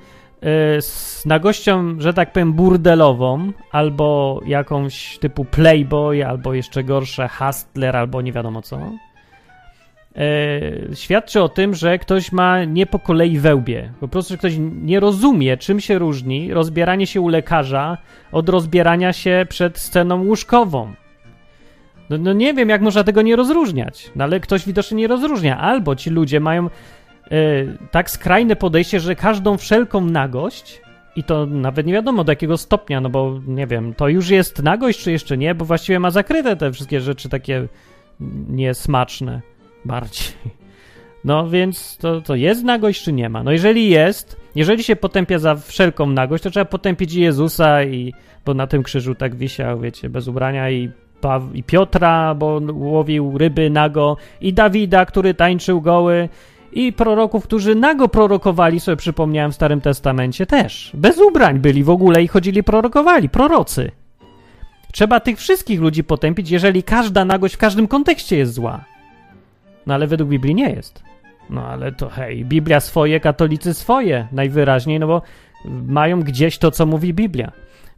z 0.81 1.27
nagością, 1.27 2.01
że 2.01 2.15
tak 2.15 2.33
powiem, 2.33 2.53
burdelową, 2.53 3.53
albo 3.73 4.41
jakąś 4.47 5.19
typu 5.19 5.45
playboy, 5.45 6.27
albo 6.27 6.55
jeszcze 6.55 6.85
gorsze 6.85 7.29
hustler, 7.29 7.97
albo 7.97 8.23
nie 8.23 8.33
wiadomo 8.33 8.63
co, 8.63 8.79
e, 10.17 10.95
świadczy 10.95 11.43
o 11.43 11.49
tym, 11.49 11.75
że 11.75 11.99
ktoś 11.99 12.33
ma 12.33 12.65
nie 12.65 12.87
po 12.87 12.99
kolei 12.99 13.39
wełbie. 13.39 13.93
Po 14.01 14.09
prostu, 14.09 14.35
że 14.35 14.39
ktoś 14.39 14.53
nie 14.83 15.01
rozumie, 15.01 15.57
czym 15.57 15.81
się 15.81 15.99
różni 15.99 16.55
rozbieranie 16.55 17.07
się 17.07 17.21
u 17.21 17.29
lekarza 17.29 17.99
od 18.33 18.49
rozbierania 18.49 19.13
się 19.13 19.47
przed 19.49 19.79
sceną 19.79 20.25
łóżkową. 20.25 20.95
No, 22.11 22.19
no 22.19 22.33
nie 22.33 22.55
wiem, 22.55 22.69
jak 22.69 22.83
można 22.83 23.05
tego 23.05 23.23
nie 23.23 23.37
rozróżniać, 23.37 24.11
no 24.17 24.25
ale 24.25 24.41
ktoś 24.41 24.67
widocznie 24.67 24.97
nie 24.97 25.09
rozróżnia. 25.09 25.59
Albo 25.59 25.97
ci 25.97 26.11
ludzie 26.11 26.41
mają 26.41 26.71
tak 27.91 28.11
skrajne 28.11 28.57
podejście, 28.57 29.01
że 29.01 29.17
każdą 29.17 29.57
wszelką 29.57 30.01
nagość 30.01 30.81
i 31.17 31.25
to 31.25 31.47
nawet 31.47 31.87
nie 31.87 31.93
wiadomo 31.93 32.25
do 32.25 32.33
jakiego 32.33 32.57
stopnia, 32.57 33.01
no 33.01 33.11
bo 33.11 33.41
nie 33.47 33.67
wiem, 33.67 33.95
to 33.95 34.09
już 34.09 34.29
jest 34.29 34.63
nagość, 34.63 35.01
czy 35.01 35.13
jeszcze 35.13 35.37
nie, 35.37 35.55
bo 35.55 35.65
właściwie 35.65 36.01
ma 36.01 36.11
zakryte 36.11 36.57
te 36.57 36.73
wszystkie 36.73 37.01
rzeczy 37.01 37.29
takie 37.29 37.69
niesmaczne 38.49 39.41
bardziej. 39.85 40.27
No 41.25 41.49
więc 41.49 41.97
to, 41.97 42.21
to 42.21 42.35
jest 42.35 42.65
nagość, 42.65 43.05
czy 43.05 43.13
nie 43.13 43.29
ma? 43.29 43.43
No 43.43 43.53
jeżeli 43.53 43.91
jest, 43.91 44.37
jeżeli 44.55 44.85
się 44.85 44.97
potępia 44.97 45.39
za 45.39 45.55
wszelką 45.55 46.07
nagość, 46.07 46.45
to 46.45 46.51
trzeba 46.51 46.65
potępić 46.65 47.15
Jezusa, 47.15 47.85
i, 47.85 48.13
bo 48.47 48.55
na 48.55 48.67
tym 48.67 48.83
krzyżu 48.83 49.15
tak 49.15 49.35
wisiał, 49.35 49.81
wiecie, 49.81 50.09
bez 50.09 50.29
ubrania 50.29 50.71
i, 50.71 50.91
i 51.55 51.63
Piotra, 51.63 52.35
bo 52.35 52.61
łowił 52.73 53.39
ryby 53.39 53.71
nago, 53.71 54.17
i 54.41 54.53
Dawida, 54.53 55.07
który 55.07 55.35
tańczył 55.35 55.81
goły, 55.81 56.29
i 56.75 56.93
proroków, 56.93 57.45
którzy 57.45 57.75
nago 57.75 58.09
prorokowali, 58.09 58.81
sobie 58.81 58.97
przypomniałem 58.97 59.53
w 59.53 59.55
Starym 59.55 59.81
Testamencie 59.81 60.47
też. 60.47 60.91
Bez 60.95 61.19
ubrań 61.19 61.59
byli 61.59 61.85
w 61.85 61.91
ogóle 61.91 62.23
i 62.23 62.29
chodzili 62.29 62.63
prorokowali, 62.63 63.29
prorocy. 63.29 63.91
Trzeba 64.93 65.21
tych 65.21 65.39
wszystkich 65.39 65.81
ludzi 65.81 66.05
potępić, 66.05 66.51
jeżeli 66.51 66.83
każda 66.83 67.25
nagość 67.25 67.55
w 67.55 67.59
każdym 67.59 67.89
kontekście 67.89 68.37
jest 68.37 68.53
zła. 68.53 68.85
No 69.87 69.95
ale 69.95 70.07
według 70.07 70.31
Biblii 70.31 70.55
nie 70.55 70.71
jest. 70.71 71.03
No 71.51 71.67
ale 71.67 71.93
to 71.93 72.09
hej, 72.09 72.45
Biblia 72.45 72.81
swoje, 72.81 73.21
katolicy 73.21 73.75
swoje, 73.75 74.29
najwyraźniej, 74.33 75.01
no 75.01 75.07
bo 75.07 75.23
mają 75.87 76.21
gdzieś 76.21 76.59
to, 76.59 76.71
co 76.71 76.87
mówi 76.87 77.15
Biblia. 77.15 77.53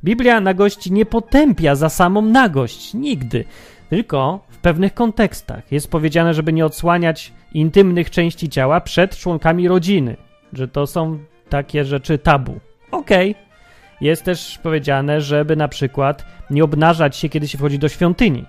Biblia 0.05 0.41
nagości 0.41 0.93
nie 0.93 1.07
potępia 1.07 1.75
za 1.75 1.89
samą 1.89 2.23
nagość, 2.23 2.95
nigdy. 2.95 3.45
Tylko 3.91 4.41
w 4.49 4.59
pewnych 4.59 4.95
kontekstach 4.95 5.73
jest 5.73 5.91
powiedziane, 5.91 6.35
żeby 6.35 6.53
nie 6.53 6.67
odsłaniać 6.67 7.33
intymnych 7.53 8.11
części 8.11 8.49
ciała 8.49 8.81
przed 8.81 9.17
członkami 9.17 9.69
rodziny, 9.69 10.17
że 10.53 10.69
to 10.69 10.87
są 10.87 11.19
takie 11.49 11.85
rzeczy 11.85 12.19
tabu. 12.19 12.61
Okej. 12.91 13.31
Okay. 13.31 13.47
Jest 14.01 14.25
też 14.25 14.59
powiedziane, 14.63 15.21
żeby 15.21 15.57
na 15.57 15.69
przykład 15.69 16.25
nie 16.51 16.65
obnażać 16.65 17.17
się, 17.17 17.29
kiedy 17.29 17.49
się 17.49 17.59
wchodzi 17.59 17.79
do 17.79 17.89
świątyni. 17.89 18.45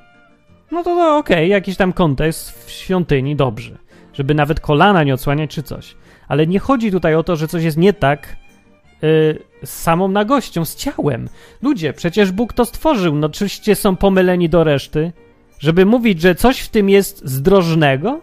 No 0.72 0.84
to, 0.84 0.96
to 0.96 1.18
okej, 1.18 1.38
okay, 1.38 1.48
jakiś 1.48 1.78
tam 1.78 1.94
kontekst 1.94 2.66
w 2.66 2.72
świątyni, 2.72 3.36
dobrze. 3.36 3.78
Żeby 4.14 4.34
nawet 4.34 4.60
kolana 4.60 5.04
nie 5.04 5.14
odsłaniać 5.14 5.52
czy 5.52 5.64
coś. 5.64 5.96
Ale 6.28 6.48
nie 6.48 6.60
chodzi 6.60 6.92
tutaj 6.92 7.16
o 7.16 7.24
to, 7.24 7.36
że 7.36 7.48
coś 7.48 7.64
jest 7.64 7.78
nie 7.78 7.94
tak 7.94 8.36
yy, 9.02 9.40
z 9.64 9.70
samą 9.70 10.08
nagością, 10.08 10.66
z 10.66 10.76
ciałem. 10.76 11.30
Ludzie, 11.62 11.94
przecież 11.94 12.32
Bóg 12.32 12.54
to 12.54 12.66
stworzył, 12.66 13.16
no 13.16 13.28
oczywiście 13.28 13.76
są 13.76 13.96
pomyleni 13.96 14.50
do 14.50 14.64
reszty. 14.64 15.12
Żeby 15.60 15.86
mówić, 15.86 16.22
że 16.22 16.36
coś 16.36 16.60
w 16.60 16.70
tym 16.70 16.90
jest 16.90 17.22
zdrożnego, 17.26 18.22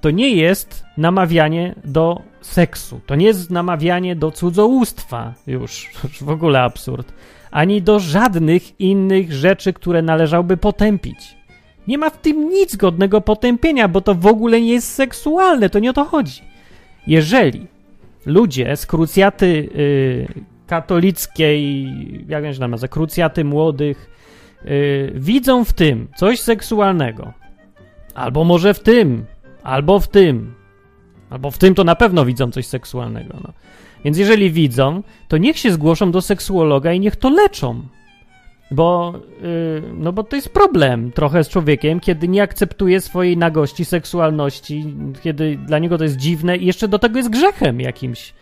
to 0.00 0.10
nie 0.10 0.30
jest 0.30 0.84
namawianie 0.96 1.74
do 1.84 2.22
seksu. 2.40 3.00
To 3.06 3.14
nie 3.14 3.26
jest 3.26 3.50
namawianie 3.50 4.16
do 4.16 4.30
cudzołóstwa. 4.30 5.34
Już, 5.46 5.90
już 6.04 6.22
w 6.22 6.28
ogóle 6.28 6.62
absurd. 6.62 7.12
Ani 7.50 7.82
do 7.82 7.98
żadnych 7.98 8.80
innych 8.80 9.32
rzeczy, 9.32 9.72
które 9.72 10.02
należałoby 10.02 10.56
potępić. 10.56 11.36
Nie 11.88 11.98
ma 11.98 12.10
w 12.10 12.20
tym 12.20 12.48
nic 12.48 12.76
godnego 12.76 13.20
potępienia, 13.20 13.88
bo 13.88 14.00
to 14.00 14.14
w 14.14 14.26
ogóle 14.26 14.60
nie 14.60 14.72
jest 14.72 14.94
seksualne, 14.94 15.70
to 15.70 15.78
nie 15.78 15.90
o 15.90 15.92
to 15.92 16.04
chodzi. 16.04 16.42
Jeżeli 17.06 17.66
ludzie 18.26 18.76
z 18.76 18.86
krucjaty 18.86 19.46
y, 19.46 20.28
katolickiej, 20.66 21.86
jak 22.28 22.54
się 22.54 22.60
nazywa, 22.60 22.88
krucjaty 22.88 23.44
młodych, 23.44 24.17
y, 24.64 25.12
widzą 25.14 25.64
w 25.64 25.72
tym 25.72 26.08
coś 26.16 26.40
seksualnego, 26.40 27.32
albo 28.14 28.44
może 28.44 28.74
w 28.74 28.80
tym, 28.80 29.24
albo 29.62 30.00
w 30.00 30.08
tym, 30.08 30.54
albo 31.30 31.50
w 31.50 31.58
tym 31.58 31.74
to 31.74 31.84
na 31.84 31.94
pewno 31.94 32.24
widzą 32.24 32.50
coś 32.50 32.66
seksualnego. 32.66 33.34
No. 33.44 33.52
Więc 34.04 34.18
jeżeli 34.18 34.50
widzą, 34.50 35.02
to 35.28 35.38
niech 35.38 35.58
się 35.58 35.72
zgłoszą 35.72 36.10
do 36.10 36.20
seksuologa 36.20 36.92
i 36.92 37.00
niech 37.00 37.16
to 37.16 37.30
leczą. 37.30 37.82
Bo, 38.70 39.14
yy, 39.42 39.82
no 39.94 40.12
bo 40.12 40.24
to 40.24 40.36
jest 40.36 40.48
problem 40.48 41.12
trochę 41.12 41.44
z 41.44 41.48
człowiekiem, 41.48 42.00
kiedy 42.00 42.28
nie 42.28 42.42
akceptuje 42.42 43.00
swojej 43.00 43.36
nagości, 43.36 43.84
seksualności, 43.84 44.94
kiedy 45.22 45.56
dla 45.56 45.78
niego 45.78 45.98
to 45.98 46.04
jest 46.04 46.16
dziwne 46.16 46.56
i 46.56 46.66
jeszcze 46.66 46.88
do 46.88 46.98
tego 46.98 47.18
jest 47.18 47.30
grzechem 47.30 47.80
jakimś, 47.80 48.34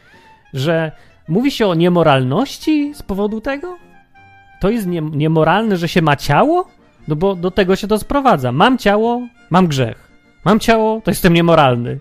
że 0.54 0.92
mówi 1.28 1.50
się 1.50 1.66
o 1.66 1.74
niemoralności 1.74 2.94
z 2.94 3.02
powodu 3.02 3.40
tego? 3.40 3.76
To 4.60 4.70
jest 4.70 4.86
nie, 4.86 5.00
niemoralne, 5.00 5.76
że 5.76 5.88
się 5.88 6.02
ma 6.02 6.16
ciało? 6.16 6.68
No 7.08 7.16
bo 7.16 7.34
do 7.34 7.50
tego 7.50 7.76
się 7.76 7.88
to 7.88 7.98
sprowadza. 7.98 8.52
Mam 8.52 8.78
ciało, 8.78 9.22
mam 9.50 9.66
grzech. 9.66 10.08
Mam 10.44 10.60
ciało, 10.60 11.00
to 11.00 11.10
jestem 11.10 11.32
niemoralny. 11.32 11.98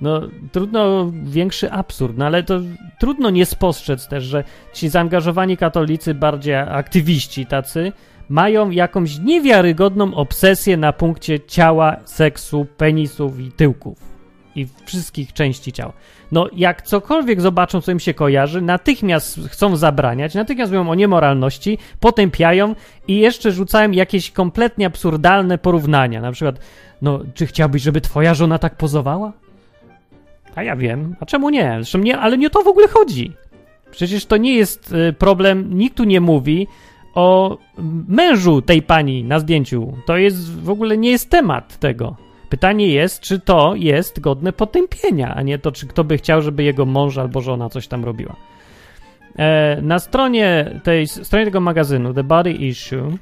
No, 0.00 0.20
trudno, 0.52 1.12
większy 1.24 1.72
absurd, 1.72 2.18
no 2.18 2.26
ale 2.26 2.42
to 2.42 2.60
trudno 3.00 3.30
nie 3.30 3.46
spostrzec 3.46 4.08
też, 4.08 4.24
że 4.24 4.44
ci 4.72 4.88
zaangażowani 4.88 5.56
katolicy, 5.56 6.14
bardziej 6.14 6.54
aktywiści 6.54 7.46
tacy, 7.46 7.92
mają 8.28 8.70
jakąś 8.70 9.18
niewiarygodną 9.18 10.14
obsesję 10.14 10.76
na 10.76 10.92
punkcie 10.92 11.40
ciała, 11.40 11.96
seksu, 12.04 12.66
penisów 12.76 13.40
i 13.40 13.52
tyłków. 13.52 14.13
I 14.56 14.66
wszystkich 14.84 15.32
części 15.32 15.72
ciała. 15.72 15.92
No, 16.32 16.48
jak 16.52 16.82
cokolwiek 16.82 17.40
zobaczą, 17.40 17.80
co 17.80 17.92
im 17.92 18.00
się 18.00 18.14
kojarzy, 18.14 18.60
natychmiast 18.60 19.40
chcą 19.48 19.76
zabraniać, 19.76 20.34
natychmiast 20.34 20.72
mówią 20.72 20.90
o 20.90 20.94
niemoralności, 20.94 21.78
potępiają 22.00 22.74
i 23.08 23.18
jeszcze 23.18 23.52
rzucają 23.52 23.90
jakieś 23.90 24.30
kompletnie 24.30 24.86
absurdalne 24.86 25.58
porównania. 25.58 26.20
Na 26.20 26.32
przykład, 26.32 26.58
no, 27.02 27.20
czy 27.34 27.46
chciałbyś, 27.46 27.82
żeby 27.82 28.00
twoja 28.00 28.34
żona 28.34 28.58
tak 28.58 28.76
pozowała? 28.76 29.32
A 30.54 30.62
ja 30.62 30.76
wiem. 30.76 31.16
A 31.20 31.26
czemu 31.26 31.50
nie? 31.50 31.72
Zresztą 31.74 31.98
nie, 31.98 32.18
ale 32.18 32.38
nie 32.38 32.46
o 32.46 32.50
to 32.50 32.62
w 32.62 32.68
ogóle 32.68 32.88
chodzi. 32.88 33.32
Przecież 33.90 34.26
to 34.26 34.36
nie 34.36 34.54
jest 34.54 34.92
y, 34.92 35.12
problem, 35.12 35.78
nikt 35.78 35.96
tu 35.96 36.04
nie 36.04 36.20
mówi 36.20 36.66
o 37.14 37.58
mężu 38.08 38.62
tej 38.62 38.82
pani 38.82 39.24
na 39.24 39.38
zdjęciu. 39.38 39.92
To 40.06 40.16
jest 40.16 40.60
w 40.60 40.70
ogóle 40.70 40.98
nie 40.98 41.10
jest 41.10 41.30
temat 41.30 41.78
tego. 41.78 42.16
Pytanie 42.48 42.88
jest, 42.88 43.20
czy 43.20 43.40
to 43.40 43.74
jest 43.74 44.20
godne 44.20 44.52
potępienia, 44.52 45.34
a 45.34 45.42
nie 45.42 45.58
to, 45.58 45.72
czy 45.72 45.86
kto 45.86 46.04
by 46.04 46.18
chciał, 46.18 46.42
żeby 46.42 46.62
jego 46.62 46.86
mąż 46.86 47.18
albo 47.18 47.40
żona 47.40 47.68
coś 47.68 47.88
tam 47.88 48.04
robiła. 48.04 48.36
E, 49.38 49.78
na 49.82 49.98
stronie 49.98 50.80
tej 50.82 51.06
stronie 51.06 51.44
tego 51.44 51.60
magazynu 51.60 52.14
The 52.14 52.24
Body 52.24 52.52
Issue 52.52 53.18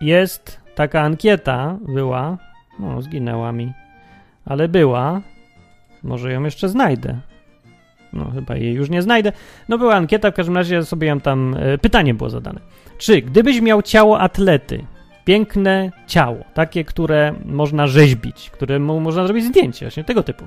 jest 0.00 0.60
taka 0.74 1.00
ankieta, 1.00 1.78
była, 1.88 2.38
no 2.78 3.02
zginęła 3.02 3.52
mi, 3.52 3.72
ale 4.44 4.68
była, 4.68 5.20
może 6.02 6.32
ją 6.32 6.44
jeszcze 6.44 6.68
znajdę. 6.68 7.20
No, 8.12 8.30
chyba 8.30 8.56
jej 8.56 8.74
już 8.74 8.90
nie 8.90 9.02
znajdę. 9.02 9.32
No, 9.68 9.78
była 9.78 9.94
ankieta, 9.94 10.30
w 10.30 10.34
każdym 10.34 10.56
razie 10.56 10.84
sobie 10.84 11.08
ją 11.08 11.20
tam. 11.20 11.56
E, 11.58 11.78
pytanie 11.78 12.14
było 12.14 12.30
zadane. 12.30 12.60
Czy 12.98 13.22
gdybyś 13.22 13.60
miał 13.60 13.82
ciało 13.82 14.20
atlety, 14.20 14.84
piękne 15.26 15.92
ciało, 16.06 16.44
takie, 16.54 16.84
które 16.84 17.34
można 17.44 17.86
rzeźbić, 17.86 18.50
któremu 18.50 19.00
można 19.00 19.26
zrobić 19.26 19.44
zdjęcie, 19.44 19.86
właśnie 19.86 20.04
tego 20.04 20.22
typu, 20.22 20.44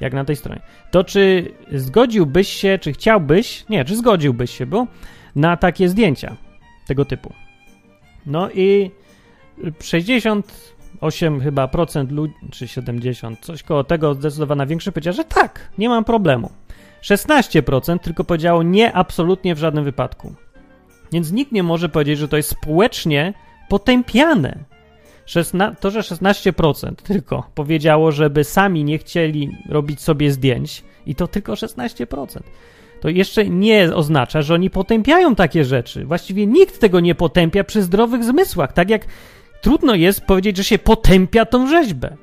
jak 0.00 0.12
na 0.12 0.24
tej 0.24 0.36
stronie. 0.36 0.60
To 0.90 1.04
czy 1.04 1.52
zgodziłbyś 1.72 2.48
się, 2.48 2.78
czy 2.80 2.92
chciałbyś, 2.92 3.64
nie, 3.68 3.84
czy 3.84 3.96
zgodziłbyś 3.96 4.58
się, 4.58 4.66
bo 4.66 4.86
na 5.36 5.56
takie 5.56 5.88
zdjęcia 5.88 6.36
tego 6.86 7.04
typu. 7.04 7.32
No 8.26 8.50
i 8.50 8.90
68 9.80 11.40
chyba 11.40 11.68
procent 11.68 12.12
ludzi, 12.12 12.34
czy 12.50 12.68
70, 12.68 13.40
coś 13.40 13.62
koło 13.62 13.84
tego, 13.84 14.14
zdecydowana 14.14 14.66
większość 14.66 14.94
powiedziała, 14.94 15.16
że 15.16 15.24
tak, 15.24 15.70
nie 15.78 15.88
mam 15.88 16.04
problemu. 16.04 16.50
16% 17.02 17.98
tylko 17.98 18.24
powiedziało 18.24 18.62
nie, 18.62 18.92
absolutnie 18.92 19.54
w 19.54 19.58
żadnym 19.58 19.84
wypadku. 19.84 20.34
Więc 21.12 21.32
nikt 21.32 21.52
nie 21.52 21.62
może 21.62 21.88
powiedzieć, 21.88 22.18
że 22.18 22.28
to 22.28 22.36
jest 22.36 22.48
społecznie 22.48 23.34
potępiane. 23.68 24.64
To, 25.80 25.90
że 25.90 26.00
16% 26.00 26.94
tylko 26.94 27.50
powiedziało, 27.54 28.12
żeby 28.12 28.44
sami 28.44 28.84
nie 28.84 28.98
chcieli 28.98 29.50
robić 29.68 30.00
sobie 30.00 30.32
zdjęć, 30.32 30.84
i 31.06 31.14
to 31.14 31.28
tylko 31.28 31.52
16%. 31.52 32.40
To 33.00 33.08
jeszcze 33.08 33.48
nie 33.48 33.94
oznacza, 33.94 34.42
że 34.42 34.54
oni 34.54 34.70
potępiają 34.70 35.34
takie 35.34 35.64
rzeczy. 35.64 36.04
Właściwie 36.04 36.46
nikt 36.46 36.80
tego 36.80 37.00
nie 37.00 37.14
potępia 37.14 37.64
przy 37.64 37.82
zdrowych 37.82 38.24
zmysłach. 38.24 38.72
Tak 38.72 38.90
jak 38.90 39.06
trudno 39.60 39.94
jest 39.94 40.20
powiedzieć, 40.20 40.56
że 40.56 40.64
się 40.64 40.78
potępia 40.78 41.44
tą 41.44 41.68
rzeźbę. 41.68 42.16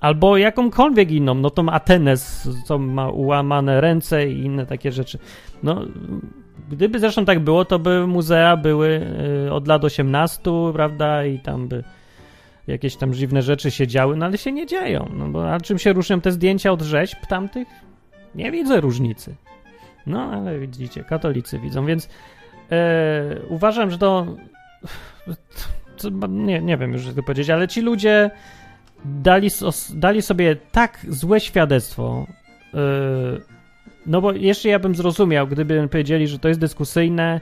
Albo 0.00 0.36
jakąkolwiek 0.36 1.10
inną, 1.10 1.34
no 1.34 1.50
tą 1.50 1.68
Atenes, 1.68 2.48
co 2.66 2.78
ma 2.78 3.10
ułamane 3.10 3.80
ręce 3.80 4.28
i 4.28 4.44
inne 4.44 4.66
takie 4.66 4.92
rzeczy. 4.92 5.18
No, 5.62 5.84
gdyby 6.70 6.98
zresztą 6.98 7.24
tak 7.24 7.40
było, 7.40 7.64
to 7.64 7.78
by 7.78 8.06
muzea 8.06 8.56
były 8.56 9.06
y, 9.46 9.52
od 9.52 9.68
lat 9.68 9.84
18, 9.84 10.40
prawda, 10.72 11.24
i 11.24 11.38
tam 11.38 11.68
by 11.68 11.84
jakieś 12.66 12.96
tam 12.96 13.14
dziwne 13.14 13.42
rzeczy 13.42 13.70
się 13.70 13.86
działy, 13.86 14.16
no 14.16 14.26
ale 14.26 14.38
się 14.38 14.52
nie 14.52 14.66
dzieją. 14.66 15.08
No 15.14 15.28
bo 15.28 15.52
a 15.52 15.60
czym 15.60 15.78
się 15.78 15.92
różnią 15.92 16.20
te 16.20 16.32
zdjęcia 16.32 16.72
od 16.72 16.82
rzeźb 16.82 17.18
tamtych? 17.28 17.68
Nie 18.34 18.52
widzę 18.52 18.80
różnicy. 18.80 19.34
No, 20.06 20.22
ale 20.22 20.58
widzicie, 20.58 21.04
katolicy 21.04 21.58
widzą, 21.58 21.86
więc 21.86 22.08
e, 22.70 23.40
uważam, 23.48 23.90
że 23.90 23.98
to, 23.98 24.26
to, 25.96 26.26
nie, 26.28 26.60
nie 26.60 26.76
wiem 26.76 26.92
już, 26.92 27.06
jak 27.06 27.14
to 27.14 27.22
powiedzieć, 27.22 27.50
ale 27.50 27.68
ci 27.68 27.80
ludzie 27.80 28.30
dali, 29.04 29.48
dali 29.94 30.22
sobie 30.22 30.56
tak 30.56 31.06
złe 31.08 31.40
świadectwo, 31.40 32.26
e, 32.74 32.78
no 34.06 34.20
bo 34.20 34.32
jeszcze 34.32 34.68
ja 34.68 34.78
bym 34.78 34.94
zrozumiał, 34.94 35.46
gdyby 35.46 35.88
powiedzieli, 35.88 36.28
że 36.28 36.38
to 36.38 36.48
jest 36.48 36.60
dyskusyjne, 36.60 37.40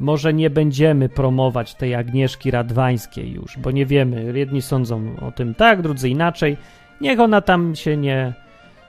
może 0.00 0.34
nie 0.34 0.50
będziemy 0.50 1.08
promować 1.08 1.74
tej 1.74 1.94
Agnieszki 1.94 2.50
Radwańskiej 2.50 3.32
już, 3.32 3.58
bo 3.58 3.70
nie 3.70 3.86
wiemy, 3.86 4.32
jedni 4.38 4.62
sądzą 4.62 5.16
o 5.20 5.32
tym 5.32 5.54
tak, 5.54 5.82
drudzy 5.82 6.08
inaczej, 6.08 6.56
niech 7.00 7.20
ona 7.20 7.40
tam 7.40 7.76
się 7.76 7.96
nie, 7.96 8.32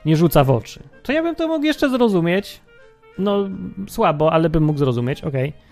nie 0.06 0.16
rzuca 0.18 0.44
w 0.44 0.52
oczy. 0.52 0.80
To 1.04 1.12
ja 1.12 1.24
bym 1.24 1.36
to 1.36 1.48
mógł 1.48 1.66
jeszcze 1.66 1.90
zrozumieć, 1.90 2.62
no 3.18 3.50
słabo, 3.88 4.34
ale 4.34 4.50
bym 4.50 4.64
mógł 4.64 4.80
zrozumieć, 4.80 5.22
okej. 5.24 5.50
Okay. 5.50 5.66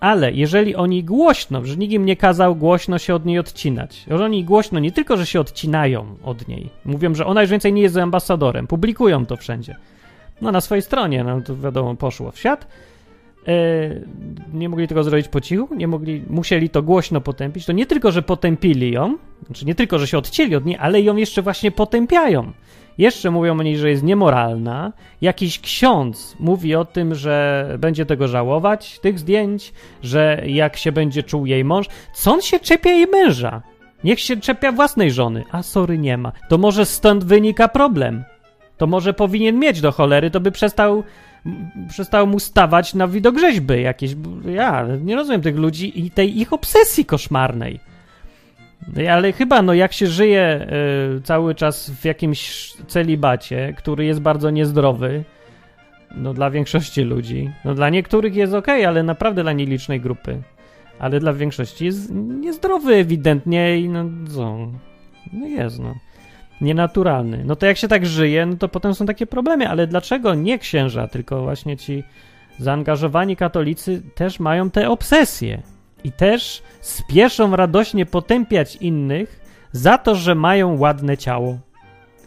Ale 0.00 0.32
jeżeli 0.32 0.76
oni 0.76 1.04
głośno, 1.04 1.64
że 1.64 1.76
nikt 1.76 1.92
im 1.92 2.04
nie 2.04 2.16
kazał 2.16 2.56
głośno 2.56 2.98
się 2.98 3.14
od 3.14 3.26
niej 3.26 3.38
odcinać, 3.38 4.04
że 4.10 4.24
oni 4.24 4.44
głośno 4.44 4.78
nie 4.78 4.92
tylko, 4.92 5.16
że 5.16 5.26
się 5.26 5.40
odcinają 5.40 6.16
od 6.22 6.48
niej, 6.48 6.70
mówią, 6.84 7.14
że 7.14 7.26
ona 7.26 7.40
już 7.40 7.50
więcej 7.50 7.72
nie 7.72 7.82
jest 7.82 7.96
ambasadorem, 7.96 8.66
publikują 8.66 9.26
to 9.26 9.36
wszędzie. 9.36 9.76
No 10.40 10.52
na 10.52 10.60
swojej 10.60 10.82
stronie, 10.82 11.24
no 11.24 11.40
to 11.40 11.56
wiadomo, 11.56 11.94
poszło 11.94 12.30
w 12.30 12.38
świat. 12.38 12.66
Yy, 13.46 13.54
nie 14.52 14.68
mogli 14.68 14.88
tego 14.88 15.04
zrobić 15.04 15.28
po 15.28 15.40
cichu, 15.40 15.68
nie 15.74 15.88
mogli, 15.88 16.22
musieli 16.30 16.70
to 16.70 16.82
głośno 16.82 17.20
potępić. 17.20 17.66
To 17.66 17.72
nie 17.72 17.86
tylko, 17.86 18.12
że 18.12 18.22
potępili 18.22 18.92
ją, 18.92 19.18
znaczy 19.46 19.64
nie 19.64 19.74
tylko, 19.74 19.98
że 19.98 20.06
się 20.06 20.18
odcięli 20.18 20.54
od 20.54 20.64
niej, 20.64 20.76
ale 20.80 21.00
ją 21.00 21.16
jeszcze 21.16 21.42
właśnie 21.42 21.70
potępiają. 21.70 22.52
Jeszcze 22.98 23.30
mówią 23.30 23.58
o 23.58 23.62
niej, 23.62 23.76
że 23.76 23.90
jest 23.90 24.02
niemoralna. 24.02 24.92
Jakiś 25.20 25.60
ksiądz 25.60 26.36
mówi 26.40 26.74
o 26.74 26.84
tym, 26.84 27.14
że 27.14 27.66
będzie 27.78 28.06
tego 28.06 28.28
żałować, 28.28 28.98
tych 28.98 29.18
zdjęć, 29.18 29.72
że 30.02 30.42
jak 30.46 30.76
się 30.76 30.92
będzie 30.92 31.22
czuł 31.22 31.46
jej 31.46 31.64
mąż. 31.64 31.86
Co 32.14 32.32
on 32.32 32.42
się 32.42 32.60
czepia 32.60 32.90
jej 32.90 33.06
męża? 33.06 33.62
Niech 34.04 34.20
się 34.20 34.36
czepia 34.36 34.72
własnej 34.72 35.10
żony. 35.10 35.44
A 35.52 35.62
sorry, 35.62 35.98
nie 35.98 36.18
ma. 36.18 36.32
To 36.48 36.58
może 36.58 36.86
stąd 36.86 37.24
wynika 37.24 37.68
problem. 37.68 38.24
To 38.78 38.86
może 38.86 39.14
powinien 39.14 39.58
mieć 39.58 39.80
do 39.80 39.92
cholery, 39.92 40.30
to 40.30 40.40
by 40.40 40.52
przestał, 40.52 41.04
przestał 41.88 42.26
mu 42.26 42.40
stawać 42.40 42.94
na 42.94 43.08
widok 43.08 43.38
rzeźby 43.38 43.82
jakieś. 43.82 44.16
Ja 44.54 44.86
nie 45.02 45.16
rozumiem 45.16 45.42
tych 45.42 45.56
ludzi 45.56 46.06
i 46.06 46.10
tej 46.10 46.40
ich 46.40 46.52
obsesji 46.52 47.04
koszmarnej. 47.04 47.80
Ale 49.10 49.32
chyba, 49.32 49.62
no 49.62 49.74
jak 49.74 49.92
się 49.92 50.06
żyje 50.06 50.66
y, 51.18 51.20
cały 51.22 51.54
czas 51.54 51.90
w 51.90 52.04
jakimś 52.04 52.72
celibacie, 52.86 53.74
który 53.76 54.04
jest 54.04 54.20
bardzo 54.20 54.50
niezdrowy, 54.50 55.24
no 56.16 56.34
dla 56.34 56.50
większości 56.50 57.02
ludzi, 57.02 57.50
no 57.64 57.74
dla 57.74 57.90
niektórych 57.90 58.34
jest 58.34 58.54
ok, 58.54 58.68
ale 58.68 59.02
naprawdę 59.02 59.42
dla 59.42 59.52
nielicznej 59.52 60.00
grupy, 60.00 60.42
ale 60.98 61.20
dla 61.20 61.32
większości 61.32 61.84
jest 61.84 62.10
niezdrowy 62.14 62.94
ewidentnie 62.94 63.80
i 63.80 63.88
no 63.88 64.04
co, 64.34 64.58
no 65.32 65.46
jest, 65.46 65.78
no. 65.78 65.94
Nienaturalny. 66.60 67.44
No 67.44 67.56
to 67.56 67.66
jak 67.66 67.76
się 67.76 67.88
tak 67.88 68.06
żyje, 68.06 68.46
no 68.46 68.56
to 68.56 68.68
potem 68.68 68.94
są 68.94 69.06
takie 69.06 69.26
problemy, 69.26 69.68
ale 69.68 69.86
dlaczego 69.86 70.34
nie 70.34 70.58
księża, 70.58 71.08
tylko 71.08 71.42
właśnie 71.42 71.76
ci 71.76 72.04
zaangażowani 72.58 73.36
katolicy 73.36 74.02
też 74.14 74.40
mają 74.40 74.70
te 74.70 74.90
obsesje? 74.90 75.62
i 76.04 76.12
też 76.12 76.62
spieszą 76.80 77.56
radośnie 77.56 78.06
potępiać 78.06 78.76
innych 78.76 79.40
za 79.72 79.98
to, 79.98 80.14
że 80.14 80.34
mają 80.34 80.78
ładne 80.78 81.16
ciało. 81.16 81.58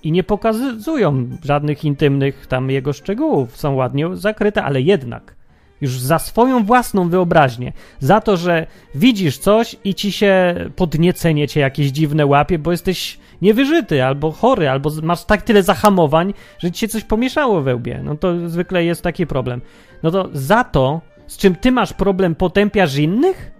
I 0.03 0.11
nie 0.11 0.23
pokazują 0.23 1.29
żadnych 1.43 1.83
intymnych 1.83 2.47
tam 2.47 2.69
jego 2.69 2.93
szczegółów. 2.93 3.57
Są 3.57 3.73
ładnie 3.73 4.15
zakryte, 4.15 4.63
ale 4.63 4.81
jednak 4.81 5.35
już 5.81 5.99
za 5.99 6.19
swoją 6.19 6.63
własną 6.63 7.09
wyobraźnię, 7.09 7.73
za 7.99 8.21
to, 8.21 8.37
że 8.37 8.67
widzisz 8.95 9.37
coś 9.37 9.75
i 9.83 9.95
ci 9.95 10.11
się 10.11 10.55
podniecenie 10.75 11.47
cię 11.47 11.59
jakieś 11.59 11.87
dziwne 11.87 12.25
łapie, 12.25 12.59
bo 12.59 12.71
jesteś 12.71 13.19
niewyżyty, 13.41 14.03
albo 14.03 14.31
chory, 14.31 14.69
albo 14.69 14.91
masz 15.03 15.25
tak 15.25 15.41
tyle 15.41 15.63
zahamowań, 15.63 16.33
że 16.59 16.71
ci 16.71 16.79
się 16.79 16.87
coś 16.87 17.03
pomieszało 17.03 17.61
we 17.61 17.75
łbie. 17.75 18.01
No 18.03 18.17
to 18.17 18.49
zwykle 18.49 18.85
jest 18.85 19.01
taki 19.01 19.27
problem. 19.27 19.61
No 20.03 20.11
to 20.11 20.29
za 20.33 20.63
to, 20.63 21.01
z 21.27 21.37
czym 21.37 21.55
ty 21.55 21.71
masz 21.71 21.93
problem, 21.93 22.35
potępiasz 22.35 22.95
innych? 22.95 23.51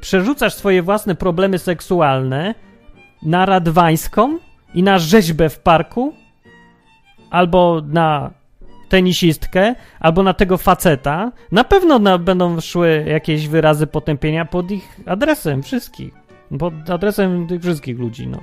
przerzucasz 0.00 0.54
swoje 0.54 0.82
własne 0.82 1.14
problemy 1.14 1.58
seksualne 1.58 2.54
na 3.22 3.46
radwańską 3.46 4.38
i 4.74 4.82
na 4.82 4.98
rzeźbę 4.98 5.48
w 5.48 5.58
parku, 5.58 6.14
albo 7.30 7.82
na 7.86 8.30
tenisistkę, 8.88 9.74
albo 10.00 10.22
na 10.22 10.34
tego 10.34 10.56
faceta, 10.56 11.32
na 11.52 11.64
pewno 11.64 11.98
na, 11.98 12.18
będą 12.18 12.60
szły 12.60 13.04
jakieś 13.08 13.48
wyrazy 13.48 13.86
potępienia 13.86 14.44
pod 14.44 14.70
ich 14.70 15.00
adresem 15.06 15.62
wszystkich. 15.62 16.14
Pod 16.58 16.90
adresem 16.90 17.46
tych 17.46 17.62
wszystkich 17.62 17.98
ludzi, 17.98 18.26
no. 18.26 18.40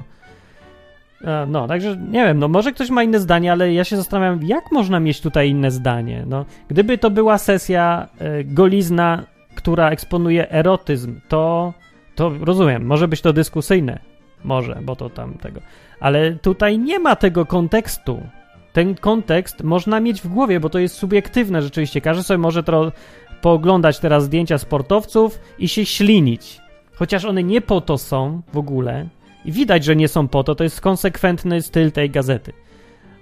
E, 1.21 1.45
no, 1.45 1.67
także 1.67 1.97
nie 1.97 2.25
wiem, 2.25 2.39
no 2.39 2.47
może 2.47 2.71
ktoś 2.71 2.89
ma 2.89 3.03
inne 3.03 3.19
zdanie, 3.19 3.51
ale 3.51 3.73
ja 3.73 3.83
się 3.83 3.97
zastanawiam, 3.97 4.43
jak 4.43 4.71
można 4.71 4.99
mieć 4.99 5.21
tutaj 5.21 5.49
inne 5.49 5.71
zdanie. 5.71 6.23
No, 6.27 6.45
gdyby 6.67 6.97
to 6.97 7.11
była 7.11 7.37
sesja 7.37 8.07
y, 8.39 8.43
golizna 8.43 9.23
która 9.55 9.89
eksponuje 9.89 10.51
erotyzm, 10.51 11.19
to, 11.27 11.73
to 12.15 12.31
rozumiem, 12.41 12.85
może 12.85 13.07
być 13.07 13.21
to 13.21 13.33
dyskusyjne. 13.33 13.99
Może, 14.43 14.79
bo 14.83 14.95
to 14.95 15.09
tam 15.09 15.33
tego. 15.33 15.61
Ale 15.99 16.33
tutaj 16.33 16.79
nie 16.79 16.99
ma 16.99 17.15
tego 17.15 17.45
kontekstu. 17.45 18.21
Ten 18.73 18.95
kontekst 18.95 19.63
można 19.63 19.99
mieć 19.99 20.21
w 20.21 20.27
głowie, 20.27 20.59
bo 20.59 20.69
to 20.69 20.79
jest 20.79 20.95
subiektywne 20.95 21.61
rzeczywiście. 21.61 22.01
Każdy 22.01 22.23
sobie 22.23 22.37
może 22.37 22.63
tro- 22.63 22.91
pooglądać 23.41 23.99
teraz 23.99 24.23
zdjęcia 24.23 24.57
sportowców 24.57 25.39
i 25.59 25.67
się 25.67 25.85
ślinić. 25.85 26.61
Chociaż 26.95 27.25
one 27.25 27.43
nie 27.43 27.61
po 27.61 27.81
to 27.81 27.97
są 27.97 28.41
w 28.53 28.57
ogóle. 28.57 29.07
I 29.45 29.51
widać, 29.51 29.83
że 29.83 29.95
nie 29.95 30.07
są 30.07 30.27
po 30.27 30.43
to. 30.43 30.55
To 30.55 30.63
jest 30.63 30.81
konsekwentny 30.81 31.61
styl 31.61 31.91
tej 31.91 32.09
gazety. 32.09 32.53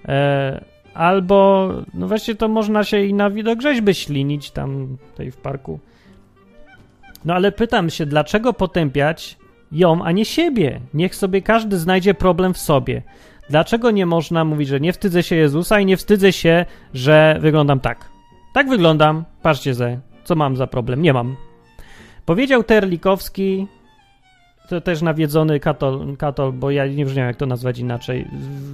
E, 0.08 0.64
albo, 0.94 1.70
no 1.94 2.08
właśnie, 2.08 2.36
to 2.36 2.48
można 2.48 2.84
się 2.84 3.04
i 3.04 3.14
na 3.14 3.30
widok 3.30 3.62
rzeźby 3.62 3.94
ślinić 3.94 4.52
tam 4.52 4.98
tej 5.16 5.32
w 5.32 5.38
parku. 5.38 5.80
No 7.26 7.34
ale 7.34 7.52
pytam 7.52 7.90
się, 7.90 8.06
dlaczego 8.06 8.54
potępiać 8.54 9.38
ją, 9.72 10.04
a 10.04 10.12
nie 10.12 10.26
siebie? 10.26 10.80
Niech 10.94 11.16
sobie 11.16 11.42
każdy 11.42 11.78
znajdzie 11.78 12.14
problem 12.14 12.54
w 12.54 12.58
sobie. 12.58 13.02
Dlaczego 13.52 13.92
nie 13.92 14.06
można 14.06 14.46
mówić, 14.46 14.68
że 14.68 14.80
nie 14.80 14.94
wstydzę 14.94 15.24
się 15.24 15.36
Jezusa 15.36 15.80
i 15.80 15.86
nie 15.86 15.98
wstydzę 15.98 16.34
się, 16.34 16.66
że 16.94 17.38
wyglądam 17.42 17.80
tak? 17.80 18.10
Tak 18.54 18.70
wyglądam, 18.70 19.24
patrzcie 19.42 19.74
ze, 19.74 20.00
co 20.24 20.36
mam 20.36 20.58
za 20.58 20.68
problem? 20.68 21.02
Nie 21.02 21.14
mam. 21.14 21.36
Powiedział 22.26 22.64
Terlikowski 22.64 23.68
to 24.70 24.82
też 24.82 25.02
nawiedzony 25.02 25.60
katol, 25.60 26.18
katol, 26.18 26.54
bo 26.54 26.72
ja 26.72 26.88
nie 26.88 27.06
wiem 27.06 27.18
jak 27.18 27.36
to 27.36 27.46
nazwać 27.46 27.80
inaczej, 27.80 28.28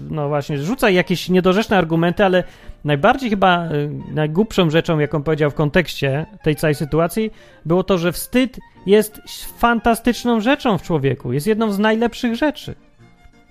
no 0.09 0.27
właśnie, 0.27 0.57
rzuca 0.57 0.89
jakieś 0.89 1.29
niedorzeczne 1.29 1.77
argumenty, 1.77 2.25
ale 2.25 2.43
najbardziej 2.83 3.29
chyba 3.29 3.65
y, 3.65 3.89
najgłupszą 4.13 4.69
rzeczą, 4.69 4.99
jaką 4.99 5.23
powiedział 5.23 5.51
w 5.51 5.53
kontekście 5.53 6.25
tej 6.43 6.55
całej 6.55 6.75
sytuacji, 6.75 7.31
było 7.65 7.83
to, 7.83 7.97
że 7.97 8.11
wstyd 8.11 8.59
jest 8.85 9.21
fantastyczną 9.57 10.41
rzeczą 10.41 10.77
w 10.77 10.81
człowieku, 10.81 11.33
jest 11.33 11.47
jedną 11.47 11.71
z 11.71 11.79
najlepszych 11.79 12.35
rzeczy. 12.35 12.75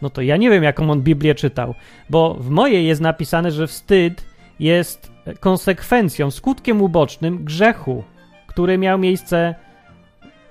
No 0.02 0.11
to 0.11 0.22
ja 0.22 0.37
nie 0.37 0.50
wiem, 0.50 0.62
jaką 0.62 0.90
on 0.90 1.02
Biblię 1.02 1.35
czytał, 1.35 1.74
bo 2.11 2.35
w 2.35 2.50
mojej 2.50 2.87
jest 2.87 3.00
napisane, 3.00 3.50
że 3.50 3.66
wstyd 3.66 4.26
jest 4.61 5.12
konsekwencją, 5.40 6.30
skutkiem 6.30 6.82
ubocznym 6.82 7.44
grzechu, 7.44 8.04
który 8.46 8.78
miał 8.78 8.98
miejsce 8.98 9.54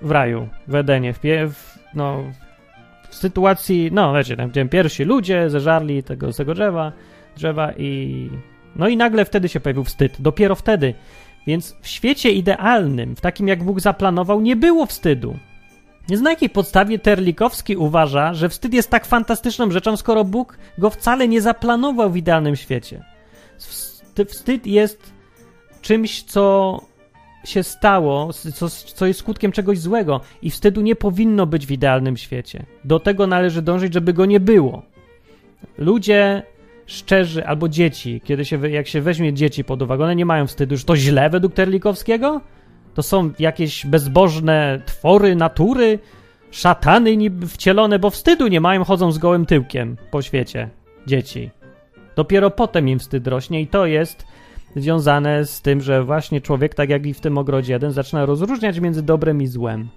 w 0.02 0.10
raju, 0.10 0.48
w 0.68 0.74
Edenie, 0.74 1.12
w, 1.12 1.18
w, 1.52 1.78
no, 1.94 2.24
w 3.08 3.14
sytuacji, 3.14 3.90
no 3.92 4.14
wiecie, 4.14 4.36
tam 4.36 4.50
gdzie 4.50 4.64
pierwsi 4.64 5.04
ludzie 5.04 5.50
zeżarli 5.50 6.02
tego, 6.02 6.32
tego 6.32 6.54
drzewa, 6.54 6.92
drzewa 7.36 7.72
i 7.72 8.30
no 8.76 8.88
i 8.88 8.96
nagle 8.96 9.24
wtedy 9.24 9.48
się 9.48 9.60
pojawił 9.60 9.84
wstyd, 9.84 10.16
dopiero 10.20 10.54
wtedy. 10.54 10.94
Więc 11.46 11.76
w 11.80 11.88
świecie 11.88 12.30
idealnym, 12.30 13.16
w 13.16 13.20
takim 13.20 13.48
jak 13.48 13.64
Bóg 13.64 13.80
zaplanował, 13.80 14.40
nie 14.40 14.56
było 14.56 14.86
wstydu. 14.86 15.38
Nie 16.08 16.16
na 16.16 16.30
jakiej 16.30 16.50
podstawie 16.50 16.98
Terlikowski 16.98 17.76
uważa, 17.76 18.34
że 18.34 18.48
wstyd 18.48 18.74
jest 18.74 18.90
tak 18.90 19.06
fantastyczną 19.06 19.70
rzeczą, 19.70 19.96
skoro 19.96 20.24
Bóg 20.24 20.58
go 20.78 20.90
wcale 20.90 21.28
nie 21.28 21.40
zaplanował 21.40 22.10
w 22.10 22.16
idealnym 22.16 22.56
świecie. 22.56 23.04
Wstyd 24.28 24.66
jest 24.66 25.12
czymś, 25.82 26.22
co 26.22 26.80
się 27.44 27.62
stało, 27.62 28.32
co, 28.32 28.68
co 28.70 29.06
jest 29.06 29.20
skutkiem 29.20 29.52
czegoś 29.52 29.78
złego 29.78 30.20
i 30.42 30.50
wstydu 30.50 30.80
nie 30.80 30.96
powinno 30.96 31.46
być 31.46 31.66
w 31.66 31.70
idealnym 31.70 32.16
świecie. 32.16 32.66
Do 32.84 33.00
tego 33.00 33.26
należy 33.26 33.62
dążyć, 33.62 33.94
żeby 33.94 34.12
go 34.12 34.26
nie 34.26 34.40
było. 34.40 34.82
Ludzie 35.78 36.42
szczerzy 36.86 37.46
albo 37.46 37.68
dzieci, 37.68 38.20
kiedy 38.24 38.44
się, 38.44 38.68
jak 38.68 38.88
się 38.88 39.00
weźmie 39.00 39.32
dzieci 39.32 39.64
pod 39.64 39.82
uwagę, 39.82 40.04
one 40.04 40.16
nie 40.16 40.26
mają 40.26 40.46
wstydu, 40.46 40.76
że 40.76 40.84
to 40.84 40.96
źle 40.96 41.30
według 41.30 41.54
Terlikowskiego? 41.54 42.40
To 42.96 43.02
są 43.02 43.30
jakieś 43.38 43.86
bezbożne 43.86 44.80
twory 44.86 45.36
natury, 45.36 45.98
szatany 46.50 47.16
niby 47.16 47.46
wcielone, 47.46 47.98
bo 47.98 48.10
wstydu 48.10 48.48
nie 48.48 48.60
mają, 48.60 48.84
chodzą 48.84 49.12
z 49.12 49.18
gołym 49.18 49.46
tyłkiem 49.46 49.96
po 50.10 50.22
świecie. 50.22 50.68
Dzieci. 51.06 51.50
Dopiero 52.16 52.50
potem 52.50 52.88
im 52.88 52.98
wstyd 52.98 53.26
rośnie 53.26 53.60
i 53.60 53.66
to 53.66 53.86
jest 53.86 54.26
związane 54.76 55.44
z 55.44 55.62
tym, 55.62 55.80
że 55.80 56.04
właśnie 56.04 56.40
człowiek, 56.40 56.74
tak 56.74 56.90
jak 56.90 57.06
i 57.06 57.14
w 57.14 57.20
tym 57.20 57.38
ogrodzie 57.38 57.72
jeden, 57.72 57.92
zaczyna 57.92 58.26
rozróżniać 58.26 58.80
między 58.80 59.02
dobrem 59.02 59.42
i 59.42 59.46
złem 59.46 59.88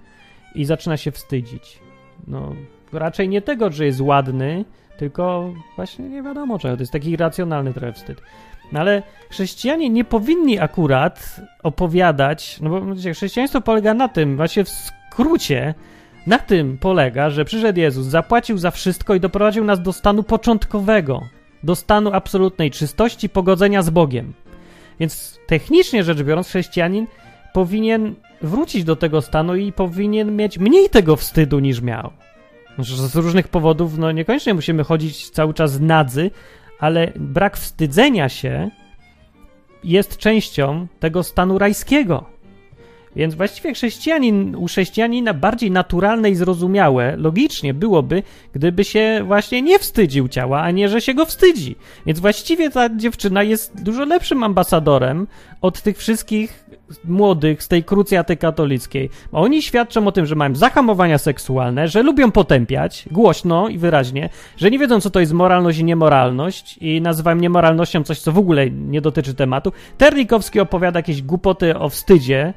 i 0.55 0.65
zaczyna 0.65 0.97
się 0.97 1.12
wstydzić. 1.12 1.79
No, 2.27 2.55
raczej 2.93 3.29
nie 3.29 3.41
tego, 3.41 3.71
że 3.71 3.85
jest 3.85 4.01
ładny, 4.01 4.65
tylko 4.97 5.53
właśnie 5.75 6.09
nie 6.09 6.23
wiadomo 6.23 6.59
czego. 6.59 6.75
To 6.75 6.81
jest 6.81 6.93
taki 6.93 7.09
irracjonalny 7.09 7.73
trochę 7.73 7.93
wstyd. 7.93 8.21
No 8.71 8.79
ale 8.79 9.03
chrześcijanie 9.29 9.89
nie 9.89 10.03
powinni 10.03 10.60
akurat 10.60 11.41
opowiadać, 11.63 12.58
no 12.62 12.69
bo 12.69 12.95
wiecie, 12.95 13.13
chrześcijaństwo 13.13 13.62
polega 13.62 13.93
na 13.93 14.08
tym, 14.08 14.38
właśnie 14.38 14.63
w 14.63 14.69
skrócie, 14.69 15.73
na 16.27 16.39
tym 16.39 16.77
polega, 16.77 17.29
że 17.29 17.45
przyszedł 17.45 17.79
Jezus, 17.79 18.05
zapłacił 18.05 18.58
za 18.58 18.71
wszystko 18.71 19.15
i 19.15 19.19
doprowadził 19.19 19.63
nas 19.63 19.82
do 19.82 19.93
stanu 19.93 20.23
początkowego, 20.23 21.21
do 21.63 21.75
stanu 21.75 22.13
absolutnej 22.13 22.71
czystości, 22.71 23.29
pogodzenia 23.29 23.82
z 23.82 23.89
Bogiem. 23.89 24.34
Więc 24.99 25.39
technicznie 25.47 26.03
rzecz 26.03 26.23
biorąc, 26.23 26.47
chrześcijanin 26.47 27.08
powinien 27.53 28.15
wrócić 28.41 28.84
do 28.84 28.95
tego 28.95 29.21
stanu 29.21 29.55
i 29.55 29.71
powinien 29.71 30.36
mieć 30.36 30.58
mniej 30.58 30.89
tego 30.89 31.15
wstydu 31.15 31.60
niż 31.60 31.82
miał. 31.82 32.12
Z 32.79 33.15
różnych 33.15 33.47
powodów, 33.47 33.97
no 33.97 34.12
niekoniecznie 34.12 34.53
musimy 34.53 34.84
chodzić 34.84 35.29
cały 35.29 35.53
czas 35.53 35.79
nadzy, 35.79 36.32
ale 36.79 37.11
brak 37.15 37.57
wstydzenia 37.57 38.29
się 38.29 38.69
jest 39.83 40.17
częścią 40.17 40.87
tego 40.99 41.23
stanu 41.23 41.57
rajskiego. 41.57 42.25
Więc 43.19 43.36
właściwie 43.36 43.73
chrześcijanin, 43.73 44.55
u 44.55 44.65
chrześcijanina 44.65 45.34
bardziej 45.34 45.71
naturalne 45.71 46.29
i 46.29 46.36
zrozumiałe, 46.36 47.15
logicznie 47.17 47.73
byłoby, 47.73 48.23
gdyby 48.53 48.84
się 48.84 49.21
właśnie 49.25 49.62
nie 49.62 49.79
wstydził 49.79 50.27
ciała, 50.27 50.62
a 50.62 50.71
nie, 50.71 50.89
że 50.89 51.01
się 51.01 51.13
go 51.13 51.25
wstydzi. 51.25 51.75
Więc 52.05 52.19
właściwie 52.19 52.69
ta 52.69 52.95
dziewczyna 52.95 53.43
jest 53.43 53.84
dużo 53.84 54.05
lepszym 54.05 54.43
ambasadorem 54.43 55.27
od 55.62 55.82
tych 55.82 55.97
wszystkich 55.97 56.69
młodych 57.05 57.63
z 57.63 57.67
tej 57.67 57.84
krucjaty 57.84 58.38
katolickiej. 58.38 59.10
Oni 59.32 59.62
świadczą 59.62 60.08
o 60.08 60.12
tym, 60.12 60.25
że 60.25 60.36
mają 60.36 60.55
zahamowania 60.55 61.17
seksualne, 61.17 61.88
że 61.88 62.03
lubią 62.03 62.32
potępiać 62.32 63.05
głośno 63.12 63.69
i 63.69 63.77
wyraźnie, 63.77 64.29
że 64.58 64.71
nie 64.71 64.79
wiedzą, 64.79 65.01
co 65.01 65.10
to 65.10 65.19
jest 65.19 65.34
moralność 65.34 65.79
i 65.79 65.84
niemoralność 65.84 66.77
i 66.82 67.01
nazywają 67.01 67.38
niemoralnością 67.38 68.03
coś, 68.03 68.19
co 68.19 68.32
w 68.32 68.38
ogóle 68.38 68.69
nie 68.69 69.01
dotyczy 69.01 69.34
tematu. 69.34 69.71
Terlikowski 69.97 70.60
opowiada 70.60 70.99
jakieś 70.99 71.21
głupoty 71.21 71.77
o 71.77 71.89
wstydzie, 71.89 72.53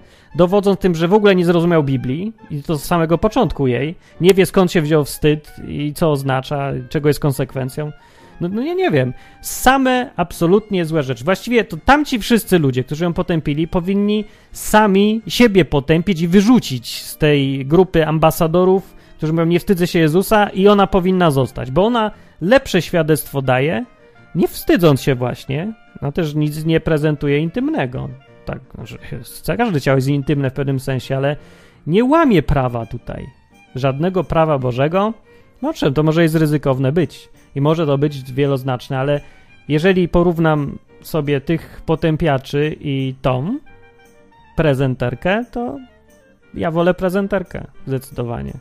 dowodząc 0.53 0.81
tym, 0.81 0.95
że 0.95 1.09
w 1.09 1.15
ogóle 1.15 1.35
nie 1.35 1.45
zrozumiał 1.45 1.85
Biblii 1.85 2.33
i 2.51 2.63
to 2.63 2.79
z 2.79 2.85
samego 2.85 3.19
początku 3.19 3.67
jej. 3.67 3.95
Nie 4.21 4.35
wie, 4.35 4.47
skąd 4.47 4.73
się 4.73 4.83
wziął 4.83 5.05
wstyd 5.05 5.53
i 5.69 5.93
co 5.95 6.11
oznacza, 6.11 6.73
czego 6.89 7.09
jest 7.09 7.21
konsekwencją. 7.21 7.93
No, 8.41 8.49
no 8.49 8.63
nie 8.63 8.91
wiem. 8.91 9.13
Same 9.43 10.11
absolutnie 10.17 10.85
złe 10.85 11.03
rzeczy. 11.03 11.25
Właściwie 11.25 11.65
to 11.65 11.77
tamci 11.85 12.19
wszyscy 12.19 12.59
ludzie, 12.59 12.85
którzy 12.85 13.05
ją 13.05 13.13
potępili, 13.13 13.69
powinni 13.69 14.25
sami 14.53 15.23
siebie 15.27 15.65
potępić 15.65 16.21
i 16.21 16.29
wyrzucić 16.29 17.03
z 17.03 17.17
tej 17.17 17.67
grupy 17.67 18.07
ambasadorów, 18.07 18.95
którzy 19.17 19.33
mówią, 19.33 19.47
nie 19.47 19.61
wstydzę 19.61 19.87
się 19.87 19.99
Jezusa 19.99 20.49
i 20.49 20.69
ona 20.69 20.87
powinna 20.87 21.31
zostać, 21.31 21.71
bo 21.71 21.85
ona 21.85 22.11
lepsze 22.41 22.83
świadectwo 22.83 23.43
daje, 23.43 23.85
nie 24.35 24.49
wstydząc 24.49 25.03
się 25.03 25.15
właśnie, 25.15 25.73
no 26.03 26.13
też 26.13 26.35
nic 26.35 26.65
nie 26.65 26.81
prezentuje 26.81 27.39
intymnego. 27.39 28.09
Tak, 28.45 28.61
znaczy, 28.75 28.99
każde 29.57 29.81
ciało 29.81 29.97
jest 29.97 30.09
intymne 30.09 30.51
w 30.51 30.53
pewnym 30.53 30.81
sensie, 30.81 31.17
ale 31.17 31.37
nie 31.87 32.05
łamie 32.05 32.43
prawa 32.43 32.87
tutaj. 32.87 33.27
Żadnego 33.75 34.25
prawa 34.25 34.59
Bożego. 34.59 35.13
No 35.63 35.75
czym, 35.75 35.95
to 35.95 36.03
może 36.03 36.23
jest 36.23 36.35
ryzykowne 36.35 36.93
być 36.93 37.29
i 37.55 37.61
może 37.61 37.87
to 37.87 37.99
być 37.99 38.33
wieloznaczne, 38.33 38.99
ale 38.99 39.21
jeżeli 39.69 40.09
porównam 40.09 40.79
sobie 41.03 41.41
tych 41.41 41.83
potępiaczy 41.87 42.77
i 42.81 43.15
tą 43.23 43.59
prezenterkę, 44.57 45.45
to 45.51 45.79
ja 46.55 46.71
wolę 46.71 46.95
prezenterkę 46.95 47.67
zdecydowanie. 47.87 48.53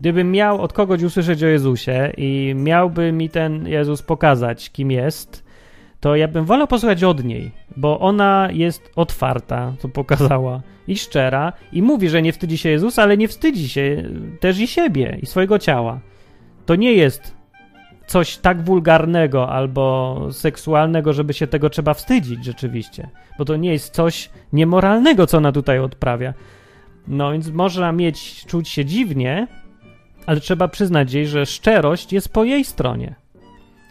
Gdybym 0.00 0.32
miał 0.32 0.62
od 0.62 0.72
kogoś 0.72 1.02
usłyszeć 1.02 1.42
o 1.42 1.46
Jezusie 1.46 2.12
i 2.16 2.52
miałby 2.56 3.12
mi 3.12 3.30
ten 3.30 3.68
Jezus 3.68 4.02
pokazać, 4.02 4.70
kim 4.70 4.90
jest, 4.90 5.44
to 6.00 6.16
ja 6.16 6.28
bym 6.28 6.44
wolał 6.44 6.66
posłuchać 6.66 7.04
od 7.04 7.24
niej, 7.24 7.50
bo 7.76 8.00
ona 8.00 8.48
jest 8.52 8.90
otwarta, 8.96 9.72
co 9.78 9.88
pokazała, 9.88 10.62
i 10.88 10.96
szczera, 10.96 11.52
i 11.72 11.82
mówi, 11.82 12.08
że 12.08 12.22
nie 12.22 12.32
wstydzi 12.32 12.58
się 12.58 12.68
Jezusa, 12.68 13.02
ale 13.02 13.16
nie 13.16 13.28
wstydzi 13.28 13.68
się 13.68 14.04
też 14.40 14.58
i 14.58 14.66
siebie, 14.66 15.18
i 15.22 15.26
swojego 15.26 15.58
ciała. 15.58 16.00
To 16.66 16.76
nie 16.76 16.92
jest 16.92 17.34
coś 18.06 18.36
tak 18.36 18.64
wulgarnego 18.64 19.48
albo 19.48 20.16
seksualnego, 20.30 21.12
żeby 21.12 21.34
się 21.34 21.46
tego 21.46 21.70
trzeba 21.70 21.94
wstydzić 21.94 22.44
rzeczywiście, 22.44 23.08
bo 23.38 23.44
to 23.44 23.56
nie 23.56 23.72
jest 23.72 23.94
coś 23.94 24.30
niemoralnego, 24.52 25.26
co 25.26 25.38
ona 25.38 25.52
tutaj 25.52 25.78
odprawia. 25.78 26.34
No 27.08 27.32
więc 27.32 27.50
można 27.50 27.92
mieć, 27.92 28.44
czuć 28.46 28.68
się 28.68 28.84
dziwnie, 28.84 29.46
ale 30.26 30.40
trzeba 30.40 30.68
przyznać 30.68 31.12
jej, 31.12 31.26
że 31.26 31.46
szczerość 31.46 32.12
jest 32.12 32.32
po 32.32 32.44
jej 32.44 32.64
stronie. 32.64 33.14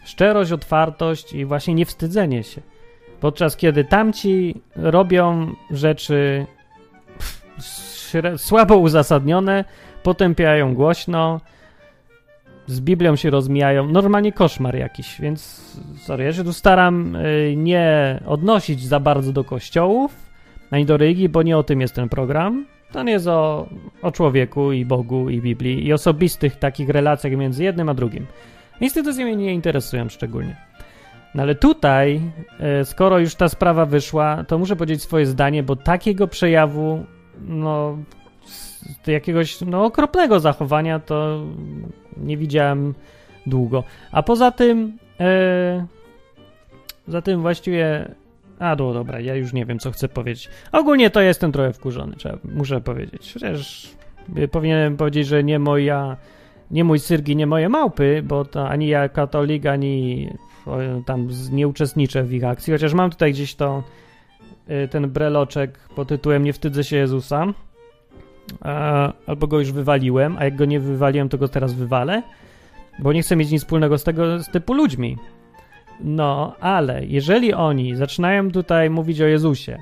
Szczerość, 0.04 0.52
otwartość 0.52 1.32
i 1.32 1.44
właśnie 1.44 1.74
niewstydzenie 1.74 2.42
się. 2.42 2.60
Podczas 3.20 3.56
kiedy 3.56 3.84
tamci 3.84 4.54
robią 4.76 5.54
rzeczy 5.70 6.46
słabo 8.36 8.76
uzasadnione, 8.76 9.64
potępiają 10.02 10.74
głośno, 10.74 11.40
z 12.66 12.80
Biblią 12.80 13.16
się 13.16 13.30
rozmijają. 13.30 13.86
Normalnie 13.86 14.32
koszmar 14.32 14.76
jakiś, 14.76 15.20
więc 15.20 15.70
sorry, 16.02 16.24
ja 16.24 16.32
się 16.32 16.44
tu 16.44 16.52
staram 16.52 17.16
y, 17.16 17.54
nie 17.56 18.18
odnosić 18.26 18.82
za 18.82 19.00
bardzo 19.00 19.32
do 19.32 19.44
kościołów, 19.44 20.16
ani 20.70 20.84
do 20.84 20.96
religii, 20.96 21.28
bo 21.28 21.42
nie 21.42 21.58
o 21.58 21.62
tym 21.62 21.80
jest 21.80 21.94
ten 21.94 22.08
program. 22.08 22.66
To 22.92 23.02
nie 23.02 23.12
jest 23.12 23.26
o, 23.26 23.68
o 24.02 24.12
człowieku 24.12 24.72
i 24.72 24.84
Bogu 24.84 25.30
i 25.30 25.40
Biblii 25.40 25.86
i 25.86 25.92
osobistych 25.92 26.56
takich 26.56 26.88
relacjach 26.88 27.32
między 27.32 27.64
jednym 27.64 27.88
a 27.88 27.94
drugim. 27.94 28.26
Instytucje 28.80 29.24
mnie 29.24 29.36
nie 29.36 29.54
interesują 29.54 30.08
szczególnie. 30.08 30.69
No 31.34 31.42
ale 31.42 31.54
tutaj, 31.54 32.20
y, 32.80 32.84
skoro 32.84 33.18
już 33.18 33.34
ta 33.34 33.48
sprawa 33.48 33.86
wyszła, 33.86 34.44
to 34.44 34.58
muszę 34.58 34.76
powiedzieć 34.76 35.02
swoje 35.02 35.26
zdanie, 35.26 35.62
bo 35.62 35.76
takiego 35.76 36.28
przejawu, 36.28 37.04
no, 37.40 37.98
jakiegoś 39.06 39.60
no, 39.60 39.84
okropnego 39.84 40.40
zachowania 40.40 40.98
to 40.98 41.44
nie 42.16 42.36
widziałem 42.36 42.94
długo. 43.46 43.84
A 44.12 44.22
poza 44.22 44.50
tym, 44.50 44.98
e, 45.20 45.86
za 47.08 47.22
tym 47.22 47.40
właściwie. 47.40 48.14
A, 48.58 48.76
no 48.76 48.92
dobra, 48.92 49.20
ja 49.20 49.34
już 49.34 49.52
nie 49.52 49.66
wiem, 49.66 49.78
co 49.78 49.90
chcę 49.90 50.08
powiedzieć. 50.08 50.48
Ogólnie 50.72 51.10
to 51.10 51.20
jestem 51.20 51.52
trochę 51.52 51.72
wkurzony, 51.72 52.16
trzeba, 52.16 52.38
muszę 52.44 52.80
powiedzieć. 52.80 53.32
Chociaż 53.32 53.90
powinienem 54.50 54.96
powiedzieć, 54.96 55.26
że 55.26 55.44
nie 55.44 55.58
moja 55.58 56.16
nie 56.70 56.84
mój 56.84 57.00
cyrk 57.00 57.28
i 57.28 57.36
nie 57.36 57.46
moje 57.46 57.68
małpy, 57.68 58.22
bo 58.24 58.44
to 58.44 58.68
ani 58.68 58.88
ja 58.88 59.08
katolik, 59.08 59.66
ani 59.66 60.28
tam 61.06 61.28
nie 61.52 61.68
uczestniczę 61.68 62.22
w 62.22 62.32
ich 62.32 62.44
akcji, 62.44 62.72
chociaż 62.72 62.94
mam 62.94 63.10
tutaj 63.10 63.32
gdzieś 63.32 63.54
to 63.54 63.82
y, 64.84 64.88
ten 64.88 65.10
breloczek 65.10 65.78
pod 65.96 66.08
tytułem 66.08 66.44
Nie 66.44 66.52
wstydzę 66.52 66.84
się 66.84 66.96
Jezusa, 66.96 67.46
albo 69.26 69.46
go 69.46 69.58
już 69.58 69.72
wywaliłem, 69.72 70.36
a 70.38 70.44
jak 70.44 70.56
go 70.56 70.64
nie 70.64 70.80
wywaliłem, 70.80 71.28
to 71.28 71.38
go 71.38 71.48
teraz 71.48 71.72
wywalę, 71.72 72.22
bo 72.98 73.12
nie 73.12 73.22
chcę 73.22 73.36
mieć 73.36 73.50
nic 73.50 73.62
wspólnego 73.62 73.98
z 73.98 74.04
tego 74.04 74.38
z 74.42 74.48
typu 74.48 74.74
ludźmi. 74.74 75.16
No, 76.00 76.56
ale 76.60 77.06
jeżeli 77.06 77.54
oni 77.54 77.96
zaczynają 77.96 78.50
tutaj 78.50 78.90
mówić 78.90 79.20
o 79.20 79.26
Jezusie, 79.26 79.78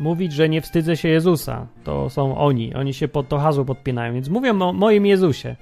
mówić, 0.00 0.32
że 0.32 0.48
nie 0.48 0.60
wstydzę 0.60 0.96
się 0.96 1.08
Jezusa, 1.08 1.66
to 1.84 2.10
są 2.10 2.38
oni, 2.38 2.74
oni 2.74 2.94
się 2.94 3.08
pod 3.08 3.28
to 3.28 3.38
hasło 3.38 3.64
podpinają, 3.64 4.14
więc 4.14 4.28
mówią 4.28 4.62
o 4.62 4.72
moim 4.72 5.06
Jezusie 5.06 5.56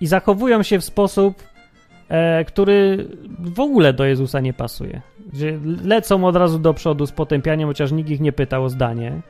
i 0.00 0.06
zachowują 0.06 0.62
się 0.62 0.78
w 0.78 0.84
sposób, 0.84 1.42
e, 1.42 1.53
który 2.46 3.08
w 3.38 3.60
ogóle 3.60 3.92
do 3.92 4.04
Jezusa 4.04 4.40
nie 4.40 4.52
pasuje. 4.52 5.02
Lecą 5.84 6.24
od 6.24 6.36
razu 6.36 6.58
do 6.58 6.74
przodu 6.74 7.06
z 7.06 7.12
potępianiem, 7.12 7.68
chociaż 7.68 7.92
nikt 7.92 8.10
ich 8.10 8.20
nie 8.20 8.32
pytał 8.32 8.64
o 8.64 8.68
zdanie, 8.68 9.20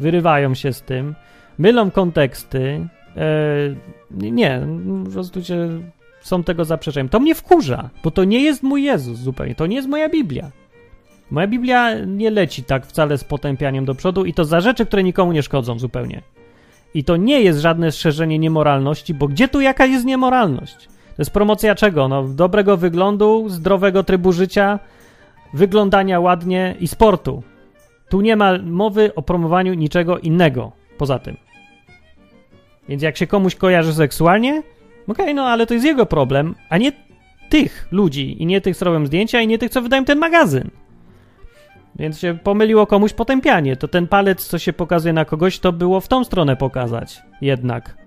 wyrywają 0.00 0.54
się 0.54 0.72
z 0.72 0.82
tym, 0.82 1.14
mylą 1.58 1.90
konteksty, 1.90 2.88
e, 3.16 3.20
nie, 4.10 4.66
po 5.04 5.10
prostu 5.10 5.40
są 6.20 6.44
tego 6.44 6.64
zaprzeczeniem. 6.64 7.08
To 7.08 7.20
mnie 7.20 7.34
wkurza, 7.34 7.90
bo 8.04 8.10
to 8.10 8.24
nie 8.24 8.42
jest 8.42 8.62
mój 8.62 8.82
Jezus 8.82 9.18
zupełnie, 9.18 9.54
to 9.54 9.66
nie 9.66 9.76
jest 9.76 9.88
moja 9.88 10.08
Biblia. 10.08 10.50
Moja 11.30 11.46
Biblia 11.46 11.94
nie 11.94 12.30
leci 12.30 12.64
tak 12.64 12.86
wcale 12.86 13.18
z 13.18 13.24
potępianiem 13.24 13.84
do 13.84 13.94
przodu 13.94 14.24
i 14.24 14.34
to 14.34 14.44
za 14.44 14.60
rzeczy, 14.60 14.86
które 14.86 15.02
nikomu 15.02 15.32
nie 15.32 15.42
szkodzą 15.42 15.78
zupełnie. 15.78 16.22
I 16.94 17.04
to 17.04 17.16
nie 17.16 17.40
jest 17.40 17.60
żadne 17.60 17.92
szerzenie 17.92 18.38
niemoralności, 18.38 19.14
bo 19.14 19.28
gdzie 19.28 19.48
tu 19.48 19.60
jaka 19.60 19.86
jest 19.86 20.04
niemoralność? 20.04 20.88
To 21.16 21.22
jest 21.22 21.30
promocja 21.30 21.74
czego? 21.74 22.08
No, 22.08 22.22
dobrego 22.28 22.76
wyglądu, 22.76 23.48
zdrowego 23.48 24.04
trybu 24.04 24.32
życia, 24.32 24.78
wyglądania 25.54 26.20
ładnie 26.20 26.74
i 26.80 26.88
sportu. 26.88 27.42
Tu 28.08 28.20
nie 28.20 28.36
ma 28.36 28.58
mowy 28.58 29.14
o 29.14 29.22
promowaniu 29.22 29.74
niczego 29.74 30.18
innego 30.18 30.72
poza 30.98 31.18
tym. 31.18 31.36
Więc 32.88 33.02
jak 33.02 33.16
się 33.16 33.26
komuś 33.26 33.54
kojarzy 33.54 33.94
seksualnie, 33.94 34.62
okej, 35.08 35.24
okay, 35.24 35.34
no 35.34 35.46
ale 35.46 35.66
to 35.66 35.74
jest 35.74 35.86
jego 35.86 36.06
problem, 36.06 36.54
a 36.68 36.78
nie 36.78 36.92
tych 37.48 37.88
ludzi 37.90 38.42
i 38.42 38.46
nie 38.46 38.60
tych, 38.60 38.76
co 38.76 38.84
robią 38.84 39.06
zdjęcia 39.06 39.40
i 39.40 39.46
nie 39.46 39.58
tych, 39.58 39.70
co 39.70 39.82
wydają 39.82 40.04
ten 40.04 40.18
magazyn. 40.18 40.70
Więc 41.96 42.18
się 42.18 42.38
pomyliło 42.42 42.86
komuś 42.86 43.12
potępianie. 43.12 43.76
To 43.76 43.88
ten 43.88 44.08
palec, 44.08 44.46
co 44.46 44.58
się 44.58 44.72
pokazuje 44.72 45.12
na 45.12 45.24
kogoś, 45.24 45.58
to 45.58 45.72
było 45.72 46.00
w 46.00 46.08
tą 46.08 46.24
stronę 46.24 46.56
pokazać 46.56 47.22
jednak. 47.40 48.03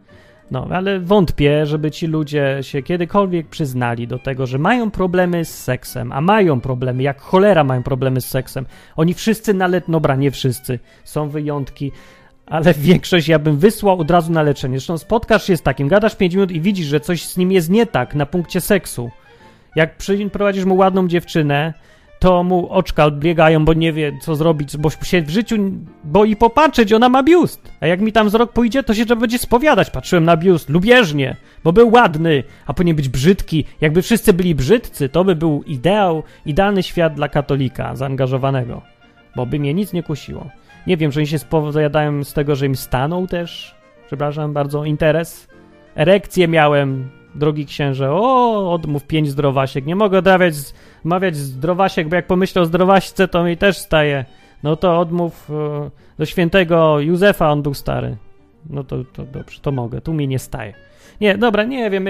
No, 0.52 0.68
ale 0.72 1.00
wątpię, 1.00 1.66
żeby 1.66 1.92
ci 1.92 2.08
ludzie 2.08 2.58
się 2.62 2.82
kiedykolwiek 2.82 3.48
przyznali 3.48 4.08
do 4.08 4.20
tego, 4.20 4.46
że 4.46 4.58
mają 4.58 4.92
problemy 4.92 5.46
z 5.46 5.64
seksem, 5.64 6.12
a 6.12 6.22
mają 6.22 6.62
problemy, 6.62 7.04
jak 7.04 7.22
cholera 7.22 7.64
mają 7.64 7.84
problemy 7.84 8.22
z 8.22 8.26
seksem. 8.26 8.66
Oni 8.96 9.14
wszyscy 9.14 9.54
nawet, 9.54 9.88
no 9.88 10.00
bra, 10.00 10.16
nie 10.16 10.32
wszyscy, 10.32 10.80
są 11.04 11.30
wyjątki, 11.30 11.92
ale 12.46 12.74
większość 12.90 13.28
ja 13.28 13.40
bym 13.40 13.58
wysłał 13.58 14.00
od 14.00 14.12
razu 14.12 14.32
na 14.32 14.42
leczenie. 14.42 14.78
Zresztą 14.78 14.98
spotkasz 14.98 15.48
się 15.48 15.58
z 15.58 15.62
takim, 15.62 15.88
gadasz 15.88 16.16
5 16.16 16.34
minut 16.34 16.52
i 16.52 16.62
widzisz, 16.62 16.88
że 16.88 17.00
coś 17.00 17.26
z 17.26 17.38
nim 17.38 17.52
jest 17.52 17.70
nie 17.70 17.86
tak 17.86 18.16
na 18.16 18.26
punkcie 18.26 18.62
seksu. 18.62 19.12
Jak 19.76 19.98
prowadzisz 20.32 20.66
mu 20.66 20.76
ładną 20.76 21.08
dziewczynę, 21.08 21.74
to 22.20 22.44
mu 22.44 22.70
oczka 22.70 23.06
odbiegają, 23.06 23.66
bo 23.66 23.74
nie 23.74 23.94
wie, 23.94 24.12
co 24.22 24.36
zrobić, 24.36 24.78
bo 24.78 24.90
się 24.90 25.22
w 25.22 25.30
życiu 25.30 25.56
boi 26.04 26.36
popatrzeć, 26.36 26.94
ona 26.94 27.10
ma 27.10 27.24
biust. 27.24 27.72
A 27.80 27.88
jak 27.88 28.02
mi 28.02 28.12
tam 28.12 28.28
wzrok 28.28 28.54
pójdzie, 28.54 28.84
to 28.84 28.94
się 28.94 29.06
trzeba 29.06 29.22
będzie 29.22 29.38
spowiadać. 29.38 29.90
Patrzyłem 29.90 30.26
na 30.26 30.38
biust 30.38 30.70
lubieżnie, 30.70 31.36
bo 31.64 31.74
był 31.74 31.92
ładny, 31.92 32.44
a 32.66 32.74
powinien 32.74 32.96
być 32.96 33.10
brzydki. 33.10 33.66
Jakby 33.82 34.02
wszyscy 34.02 34.34
byli 34.34 34.56
brzydcy, 34.56 35.10
to 35.10 35.24
by 35.24 35.36
był 35.36 35.64
ideał, 35.64 36.24
idealny 36.46 36.84
świat 36.84 37.14
dla 37.14 37.30
katolika 37.30 37.96
zaangażowanego, 37.96 38.82
bo 39.36 39.46
by 39.46 39.60
mnie 39.60 39.74
nic 39.74 39.94
nie 39.94 40.04
kusiło. 40.04 40.50
Nie 40.88 40.98
wiem, 40.98 41.12
że 41.12 41.20
oni 41.20 41.28
się 41.28 41.40
spowiadają 41.40 42.24
z 42.24 42.34
tego, 42.34 42.56
że 42.56 42.66
im 42.66 42.76
stanął 42.76 43.28
też, 43.28 43.76
przepraszam 44.08 44.54
bardzo, 44.54 44.86
interes. 44.86 45.48
Erekcję 45.96 46.48
miałem, 46.48 47.10
drogi 47.38 47.66
księże, 47.66 48.12
o, 48.12 48.74
odmów 48.74 49.04
pięć 49.04 49.30
zdrowasiek. 49.30 49.86
Nie 49.86 49.96
mogę 49.96 50.18
odrabiać, 50.18 50.54
mawiać 51.04 51.36
zdrowasiek, 51.36 52.10
bo 52.10 52.16
jak 52.16 52.28
pomyślę 52.28 52.62
o 52.62 52.66
zdrowaśce, 52.66 53.28
to 53.28 53.44
mi 53.44 53.58
też 53.58 53.78
staje. 53.78 54.26
No 54.64 54.76
to 54.76 55.00
odmów 55.00 55.50
e, 55.50 55.90
do 56.18 56.26
świętego 56.26 57.00
Józefa, 57.00 57.52
on 57.52 57.62
był 57.62 57.74
stary. 57.74 58.18
No 58.70 58.84
to, 58.84 59.04
to 59.04 59.26
dobrze, 59.26 59.60
to 59.62 59.72
mogę, 59.72 60.02
tu 60.02 60.14
mi 60.14 60.28
nie 60.28 60.40
staje. 60.40 60.74
Nie, 61.22 61.38
dobra, 61.38 61.64
nie 61.64 61.90
wiem, 61.90 62.06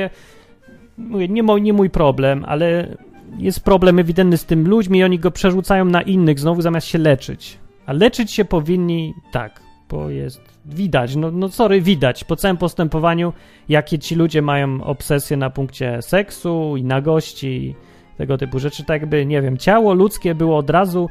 nie, 1.29 1.43
mój, 1.43 1.61
nie 1.61 1.73
mój 1.73 1.89
problem, 1.89 2.45
ale 2.47 2.97
jest 3.37 3.63
problem 3.63 3.99
ewidentny 3.99 4.37
z 4.37 4.45
tym 4.45 4.67
ludźmi 4.67 4.99
i 4.99 5.03
oni 5.03 5.19
go 5.19 5.31
przerzucają 5.31 5.85
na 5.85 6.01
innych 6.01 6.39
znowu 6.39 6.61
zamiast 6.61 6.87
się 6.87 6.97
leczyć. 6.97 7.57
A 7.85 7.93
leczyć 7.93 8.31
się 8.31 8.45
powinni 8.45 9.13
tak, 9.31 9.61
bo 9.89 10.09
jest 10.09 10.41
widać, 10.65 11.15
no, 11.15 11.31
no 11.31 11.49
sorry, 11.49 11.81
widać 11.81 12.23
po 12.23 12.35
całym 12.35 12.57
postępowaniu, 12.57 13.33
jakie 13.69 13.99
ci 13.99 14.15
ludzie 14.15 14.41
mają 14.41 14.83
obsesje 14.83 15.37
na 15.37 15.49
punkcie 15.49 16.01
seksu 16.01 16.77
i 16.77 16.83
nagości, 16.83 17.75
tego 18.17 18.37
typu 18.37 18.59
rzeczy, 18.59 18.83
tak 18.83 19.01
jakby, 19.01 19.25
nie 19.25 19.41
wiem, 19.41 19.57
ciało 19.57 19.93
ludzkie 19.93 20.35
było 20.35 20.57
od 20.57 20.69
razu, 20.69 21.09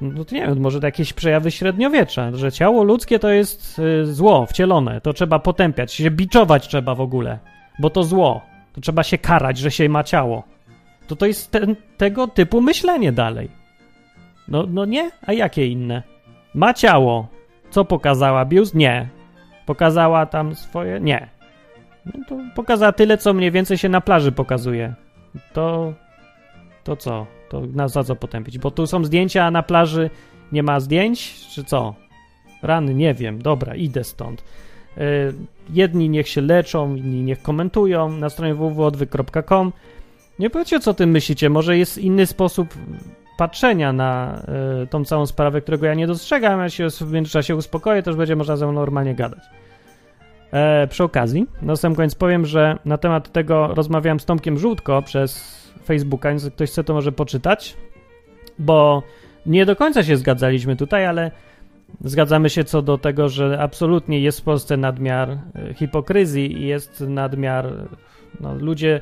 no 0.00 0.24
to 0.24 0.34
nie 0.34 0.46
wiem, 0.46 0.60
może 0.60 0.80
to 0.80 0.86
jakieś 0.86 1.12
przejawy 1.12 1.50
średniowiecza, 1.50 2.30
że 2.32 2.52
ciało 2.52 2.84
ludzkie 2.84 3.18
to 3.18 3.28
jest 3.28 3.78
y, 3.78 4.14
zło 4.14 4.46
wcielone, 4.46 5.00
to 5.00 5.12
trzeba 5.12 5.38
potępiać, 5.38 5.92
się 5.92 6.10
biczować 6.10 6.68
trzeba 6.68 6.94
w 6.94 7.00
ogóle, 7.00 7.38
bo 7.78 7.90
to 7.90 8.02
zło, 8.02 8.42
to 8.72 8.80
trzeba 8.80 9.02
się 9.02 9.18
karać, 9.18 9.58
że 9.58 9.70
się 9.70 9.88
ma 9.88 10.04
ciało. 10.04 10.42
To 11.06 11.16
to 11.16 11.26
jest 11.26 11.50
ten, 11.50 11.76
tego 11.96 12.28
typu 12.28 12.60
myślenie 12.60 13.12
dalej. 13.12 13.48
No, 14.48 14.64
no 14.68 14.84
nie? 14.84 15.10
A 15.26 15.32
jakie 15.32 15.66
inne? 15.66 16.02
Ma 16.54 16.74
ciało, 16.74 17.28
co 17.74 17.84
pokazała? 17.84 18.44
Biust? 18.44 18.74
Nie. 18.74 19.08
Pokazała 19.66 20.26
tam 20.26 20.54
swoje? 20.54 21.00
Nie. 21.00 21.28
No 22.06 22.12
to 22.28 22.36
pokazała 22.54 22.92
tyle, 22.92 23.18
co 23.18 23.34
mniej 23.34 23.50
więcej 23.50 23.78
się 23.78 23.88
na 23.88 24.00
plaży 24.00 24.32
pokazuje. 24.32 24.94
To. 25.52 25.92
To 26.84 26.96
co? 26.96 27.26
To 27.48 27.62
na 27.72 27.88
za 27.88 28.04
co 28.04 28.16
potępić? 28.16 28.58
Bo 28.58 28.70
tu 28.70 28.86
są 28.86 29.04
zdjęcia, 29.04 29.44
a 29.44 29.50
na 29.50 29.62
plaży 29.62 30.10
nie 30.52 30.62
ma 30.62 30.80
zdjęć, 30.80 31.34
czy 31.54 31.64
co? 31.64 31.94
Rany, 32.62 32.94
nie 32.94 33.14
wiem. 33.14 33.42
Dobra, 33.42 33.74
idę 33.74 34.04
stąd. 34.04 34.44
Yy, 34.96 35.04
jedni 35.70 36.08
niech 36.08 36.28
się 36.28 36.40
leczą, 36.40 36.94
inni 36.94 37.22
niech 37.22 37.42
komentują 37.42 38.08
na 38.08 38.30
stronie 38.30 38.54
www.odwyk.com. 38.54 39.72
Nie 40.38 40.50
powiedzcie, 40.50 40.80
co 40.80 40.94
tym 40.94 41.10
myślicie. 41.10 41.50
Może 41.50 41.78
jest 41.78 41.98
inny 41.98 42.26
sposób 42.26 42.68
patrzenia 43.36 43.92
na 43.92 44.42
y, 44.82 44.86
tą 44.86 45.04
całą 45.04 45.26
sprawę, 45.26 45.60
którego 45.60 45.86
ja 45.86 45.94
nie 45.94 46.06
dostrzegam, 46.06 46.60
ja 46.60 46.70
się 46.70 46.88
w 46.90 47.12
międzyczasie 47.12 47.56
uspokoję, 47.56 48.02
to 48.02 48.10
już 48.10 48.18
będzie 48.18 48.36
można 48.36 48.56
ze 48.56 48.66
mną 48.66 48.74
normalnie 48.80 49.14
gadać. 49.14 49.42
E, 50.52 50.86
przy 50.86 51.04
okazji, 51.04 51.46
na 51.62 51.76
sam 51.76 51.94
koniec 51.94 52.14
powiem, 52.14 52.46
że 52.46 52.78
na 52.84 52.98
temat 52.98 53.32
tego 53.32 53.66
rozmawiałem 53.74 54.20
z 54.20 54.24
Tomkiem 54.24 54.58
Żółtko 54.58 55.02
przez 55.02 55.60
Facebooka, 55.84 56.28
więc 56.28 56.50
ktoś 56.50 56.70
chce 56.70 56.84
to 56.84 56.94
może 56.94 57.12
poczytać, 57.12 57.76
bo 58.58 59.02
nie 59.46 59.66
do 59.66 59.76
końca 59.76 60.02
się 60.02 60.16
zgadzaliśmy 60.16 60.76
tutaj, 60.76 61.06
ale 61.06 61.30
zgadzamy 62.00 62.50
się 62.50 62.64
co 62.64 62.82
do 62.82 62.98
tego, 62.98 63.28
że 63.28 63.58
absolutnie 63.60 64.20
jest 64.20 64.40
w 64.40 64.44
Polsce 64.44 64.76
nadmiar 64.76 65.30
e, 65.30 65.74
hipokryzji 65.74 66.56
i 66.56 66.66
jest 66.66 67.00
nadmiar, 67.00 67.88
no, 68.40 68.54
ludzie 68.54 69.00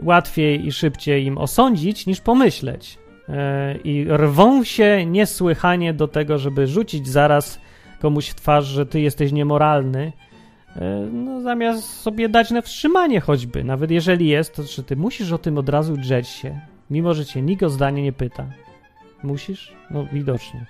łatwiej 0.00 0.66
i 0.66 0.72
szybciej 0.72 1.24
im 1.24 1.38
osądzić 1.38 2.06
niż 2.06 2.20
pomyśleć. 2.20 2.98
E, 3.28 3.76
i 3.84 4.06
rwą 4.08 4.64
się 4.64 5.06
niesłychanie 5.06 5.94
do 5.94 6.08
tego, 6.08 6.38
żeby 6.38 6.66
rzucić 6.66 7.08
zaraz 7.08 7.60
komuś 8.00 8.28
w 8.28 8.34
twarz, 8.34 8.64
że 8.64 8.86
ty 8.86 9.00
jesteś 9.00 9.32
niemoralny, 9.32 10.12
e, 10.76 11.08
no 11.12 11.40
zamiast 11.40 12.00
sobie 12.00 12.28
dać 12.28 12.50
na 12.50 12.62
wstrzymanie 12.62 13.20
choćby, 13.20 13.64
nawet 13.64 13.90
jeżeli 13.90 14.28
jest, 14.28 14.56
to 14.56 14.64
czy 14.64 14.82
ty 14.82 14.96
musisz 14.96 15.32
o 15.32 15.38
tym 15.38 15.58
od 15.58 15.68
razu 15.68 15.96
drzeć 15.96 16.28
się, 16.28 16.60
mimo 16.90 17.14
że 17.14 17.26
cię 17.26 17.42
nikt 17.42 17.62
o 17.62 17.70
zdanie 17.70 18.02
nie 18.02 18.12
pyta. 18.12 18.46
Musisz? 19.22 19.72
No 19.90 20.06
widocznie. 20.12 20.66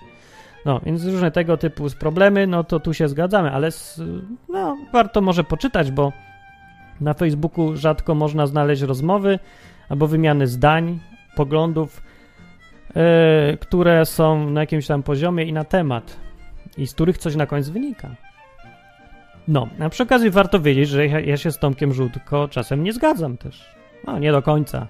No, 0.65 0.81
więc 0.87 1.05
różne 1.05 1.31
tego 1.31 1.57
typu 1.57 1.87
problemy, 1.99 2.47
no 2.47 2.65
to 2.65 2.81
tu 2.81 2.95
się 2.95 3.09
zgadzamy, 3.09 3.51
ale 3.51 3.71
z, 3.71 4.01
no, 4.49 4.77
warto 4.93 5.21
może 5.21 5.45
poczytać, 5.45 5.91
bo 5.91 6.13
na 7.01 7.15
Facebooku 7.15 7.77
rzadko 7.77 8.15
można 8.15 8.47
znaleźć 8.47 8.83
rozmowy 8.83 9.39
albo 9.89 10.07
wymiany 10.07 10.47
zdań, 10.47 11.01
poglądów, 11.37 12.03
E, 12.97 13.57
które 13.61 14.07
są 14.07 14.51
na 14.51 14.61
jakimś 14.61 14.87
tam 14.87 15.03
poziomie 15.03 15.45
i 15.45 15.53
na 15.53 15.65
temat, 15.65 16.17
i 16.79 16.87
z 16.87 16.95
których 16.95 17.19
coś 17.19 17.37
na 17.37 17.47
końcu 17.47 17.73
wynika. 17.73 18.11
No, 19.49 19.69
a 19.81 19.89
przy 19.89 20.03
okazji 20.03 20.31
warto 20.31 20.61
wiedzieć, 20.61 20.89
że 20.89 21.07
ja, 21.07 21.21
ja 21.21 21.37
się 21.37 21.53
z 21.53 21.59
Tomkiem 21.59 21.93
Żółtko 21.93 22.49
czasem 22.49 22.83
nie 22.83 22.93
zgadzam 22.93 23.37
też. 23.37 23.75
No, 24.07 24.19
nie 24.19 24.33
do 24.33 24.43
końca. 24.43 24.87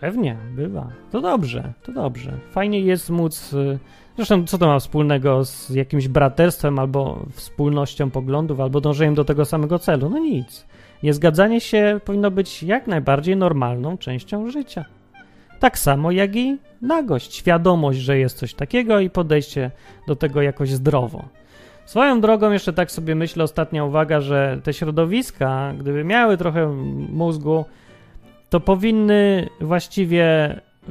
Pewnie, 0.00 0.36
bywa. 0.56 0.88
To 1.10 1.20
dobrze, 1.20 1.72
to 1.82 1.92
dobrze. 1.92 2.38
Fajnie 2.50 2.80
jest 2.80 3.10
móc. 3.10 3.52
Y, 3.52 3.78
zresztą, 4.16 4.46
co 4.46 4.58
to 4.58 4.66
ma 4.66 4.78
wspólnego 4.78 5.44
z 5.44 5.70
jakimś 5.70 6.08
braterstwem, 6.08 6.78
albo 6.78 7.26
wspólnością 7.32 8.10
poglądów, 8.10 8.60
albo 8.60 8.80
dążeniem 8.80 9.14
do 9.14 9.24
tego 9.24 9.44
samego 9.44 9.78
celu? 9.78 10.10
No 10.10 10.18
nic. 10.18 10.66
Niezgadzanie 11.02 11.60
się 11.60 12.00
powinno 12.04 12.30
być 12.30 12.62
jak 12.62 12.86
najbardziej 12.86 13.36
normalną 13.36 13.98
częścią 13.98 14.50
życia. 14.50 14.84
Tak 15.64 15.78
samo 15.78 16.10
jak 16.10 16.36
i 16.36 16.58
nagość, 16.82 17.34
świadomość, 17.34 17.98
że 17.98 18.18
jest 18.18 18.38
coś 18.38 18.54
takiego 18.54 19.00
i 19.00 19.10
podejście 19.10 19.70
do 20.06 20.16
tego 20.16 20.42
jakoś 20.42 20.70
zdrowo. 20.70 21.24
Swoją 21.86 22.20
drogą, 22.20 22.52
jeszcze 22.52 22.72
tak 22.72 22.90
sobie 22.90 23.14
myślę, 23.14 23.44
ostatnia 23.44 23.84
uwaga, 23.84 24.20
że 24.20 24.60
te 24.64 24.72
środowiska, 24.72 25.72
gdyby 25.78 26.04
miały 26.04 26.36
trochę 26.36 26.66
mózgu, 27.08 27.64
to 28.50 28.60
powinny 28.60 29.48
właściwie 29.60 30.24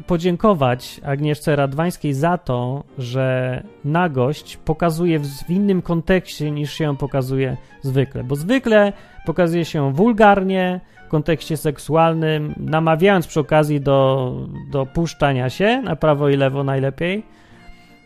podziękować 0.07 1.01
Agnieszce 1.03 1.55
Radwańskiej 1.55 2.13
za 2.13 2.37
to, 2.37 2.83
że 2.97 3.63
nagość 3.85 4.57
pokazuje 4.57 5.19
w 5.19 5.49
innym 5.49 5.81
kontekście 5.81 6.51
niż 6.51 6.73
się 6.73 6.97
pokazuje 6.97 7.57
zwykle, 7.81 8.23
bo 8.23 8.35
zwykle 8.35 8.93
pokazuje 9.25 9.65
się 9.65 9.93
wulgarnie, 9.93 10.81
w 11.07 11.09
kontekście 11.09 11.57
seksualnym, 11.57 12.53
namawiając 12.57 13.27
przy 13.27 13.39
okazji 13.39 13.81
do, 13.81 14.31
do 14.71 14.85
puszczania 14.85 15.49
się 15.49 15.81
na 15.81 15.95
prawo 15.95 16.29
i 16.29 16.37
lewo 16.37 16.63
najlepiej, 16.63 17.23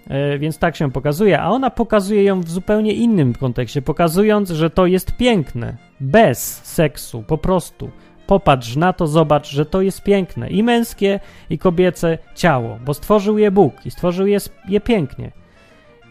e, 0.07 0.37
więc 0.37 0.59
tak 0.59 0.75
się 0.75 0.91
pokazuje, 0.91 1.39
a 1.41 1.49
ona 1.49 1.69
pokazuje 1.69 2.23
ją 2.23 2.41
w 2.41 2.49
zupełnie 2.49 2.93
innym 2.93 3.33
kontekście, 3.33 3.81
pokazując, 3.81 4.49
że 4.49 4.69
to 4.69 4.85
jest 4.85 5.17
piękne, 5.17 5.77
bez 5.99 6.61
seksu, 6.63 7.23
po 7.27 7.37
prostu 7.37 7.89
Popatrz 8.27 8.75
na 8.75 8.93
to, 8.93 9.07
zobacz, 9.07 9.49
że 9.49 9.65
to 9.65 9.81
jest 9.81 10.03
piękne. 10.03 10.49
I 10.49 10.63
męskie, 10.63 11.19
i 11.49 11.57
kobiece 11.57 12.17
ciało, 12.35 12.79
bo 12.85 12.93
stworzył 12.93 13.37
je 13.37 13.51
Bóg 13.51 13.85
i 13.85 13.91
stworzył 13.91 14.27
je, 14.27 14.37
je 14.67 14.81
pięknie. 14.81 15.31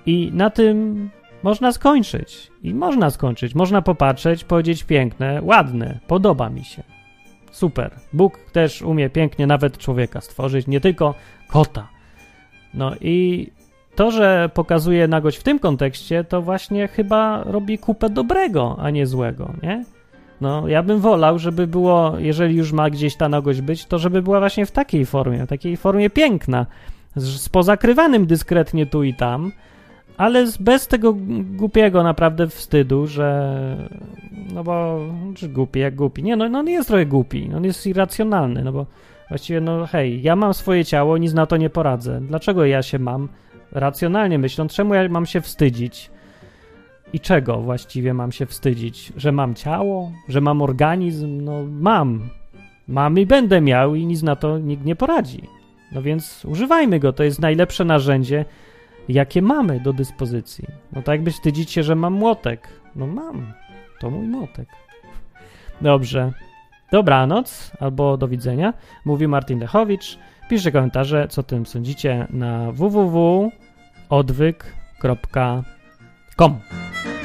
I 0.06 0.30
na 0.34 0.50
tym 0.50 1.10
można 1.42 1.72
skończyć. 1.72 2.50
I 2.62 2.74
można 2.74 3.10
skończyć. 3.10 3.54
Można 3.54 3.82
popatrzeć, 3.82 4.44
powiedzieć 4.44 4.84
piękne, 4.84 5.40
ładne, 5.42 5.98
podoba 6.06 6.50
mi 6.50 6.64
się. 6.64 6.82
Super. 7.50 7.90
Bóg 8.12 8.38
też 8.52 8.82
umie 8.82 9.10
pięknie 9.10 9.46
nawet 9.46 9.78
człowieka 9.78 10.20
stworzyć, 10.20 10.66
nie 10.66 10.80
tylko 10.80 11.14
kota. 11.48 11.88
No 12.74 12.92
i 13.00 13.46
to, 13.94 14.10
że 14.10 14.50
pokazuje 14.54 15.08
nagość 15.08 15.38
w 15.38 15.42
tym 15.42 15.58
kontekście, 15.58 16.24
to 16.24 16.42
właśnie 16.42 16.88
chyba 16.88 17.42
robi 17.44 17.78
kupę 17.78 18.10
dobrego, 18.10 18.76
a 18.78 18.90
nie 18.90 19.06
złego, 19.06 19.52
nie? 19.62 19.84
No, 20.40 20.68
ja 20.68 20.82
bym 20.82 21.00
wolał, 21.00 21.38
żeby 21.38 21.66
było, 21.66 22.14
jeżeli 22.18 22.56
już 22.56 22.72
ma 22.72 22.90
gdzieś 22.90 23.16
ta 23.16 23.28
nagość 23.28 23.60
być, 23.60 23.86
to 23.86 23.98
żeby 23.98 24.22
była 24.22 24.40
właśnie 24.40 24.66
w 24.66 24.70
takiej 24.70 25.06
formie, 25.06 25.46
takiej 25.46 25.76
formie 25.76 26.10
piękna, 26.10 26.66
z, 27.16 27.40
z 27.40 27.48
pozakrywanym 27.48 28.26
dyskretnie 28.26 28.86
tu 28.86 29.02
i 29.02 29.14
tam, 29.14 29.52
ale 30.16 30.46
z, 30.46 30.56
bez 30.56 30.88
tego 30.88 31.16
głupiego 31.56 32.02
naprawdę 32.02 32.48
wstydu, 32.48 33.06
że 33.06 33.56
no 34.54 34.64
bo, 34.64 35.00
czy 35.34 35.48
głupi, 35.48 35.80
jak 35.80 35.94
głupi, 35.94 36.22
nie, 36.22 36.36
no, 36.36 36.48
no 36.48 36.58
on 36.58 36.68
jest 36.68 36.88
trochę 36.88 37.06
głupi, 37.06 37.50
on 37.56 37.64
jest 37.64 37.86
irracjonalny, 37.86 38.64
no 38.64 38.72
bo 38.72 38.86
właściwie, 39.28 39.60
no 39.60 39.86
hej, 39.86 40.22
ja 40.22 40.36
mam 40.36 40.54
swoje 40.54 40.84
ciało, 40.84 41.18
nic 41.18 41.32
na 41.32 41.46
to 41.46 41.56
nie 41.56 41.70
poradzę, 41.70 42.20
dlaczego 42.20 42.64
ja 42.64 42.82
się 42.82 42.98
mam, 42.98 43.28
racjonalnie 43.72 44.38
myśląc, 44.38 44.74
czemu 44.74 44.94
ja 44.94 45.08
mam 45.08 45.26
się 45.26 45.40
wstydzić, 45.40 46.10
i 47.12 47.20
czego 47.20 47.60
właściwie 47.60 48.14
mam 48.14 48.32
się 48.32 48.46
wstydzić? 48.46 49.12
Że 49.16 49.32
mam 49.32 49.54
ciało? 49.54 50.12
Że 50.28 50.40
mam 50.40 50.62
organizm? 50.62 51.44
No 51.44 51.64
mam. 51.70 52.28
Mam 52.88 53.18
i 53.18 53.26
będę 53.26 53.60
miał 53.60 53.94
i 53.94 54.06
nic 54.06 54.22
na 54.22 54.36
to 54.36 54.58
nikt 54.58 54.84
nie 54.84 54.96
poradzi. 54.96 55.42
No 55.92 56.02
więc 56.02 56.44
używajmy 56.44 57.00
go, 57.00 57.12
to 57.12 57.24
jest 57.24 57.40
najlepsze 57.40 57.84
narzędzie, 57.84 58.44
jakie 59.08 59.42
mamy 59.42 59.80
do 59.80 59.92
dyspozycji. 59.92 60.64
No 60.92 61.02
tak 61.02 61.12
jakby 61.12 61.30
wstydzić 61.30 61.70
się, 61.70 61.82
że 61.82 61.94
mam 61.94 62.12
młotek. 62.12 62.68
No 62.96 63.06
mam. 63.06 63.52
To 64.00 64.10
mój 64.10 64.26
młotek. 64.26 64.68
Dobrze. 65.80 66.32
Dobranoc 66.92 67.72
albo 67.80 68.16
do 68.16 68.28
widzenia. 68.28 68.74
Mówi 69.04 69.28
Martin 69.28 69.58
Lechowicz. 69.60 70.18
Piszcie 70.48 70.72
komentarze, 70.72 71.28
co 71.28 71.42
tym 71.42 71.66
sądzicie 71.66 72.26
na 72.30 72.72
www.odwyk.com. 76.38 77.15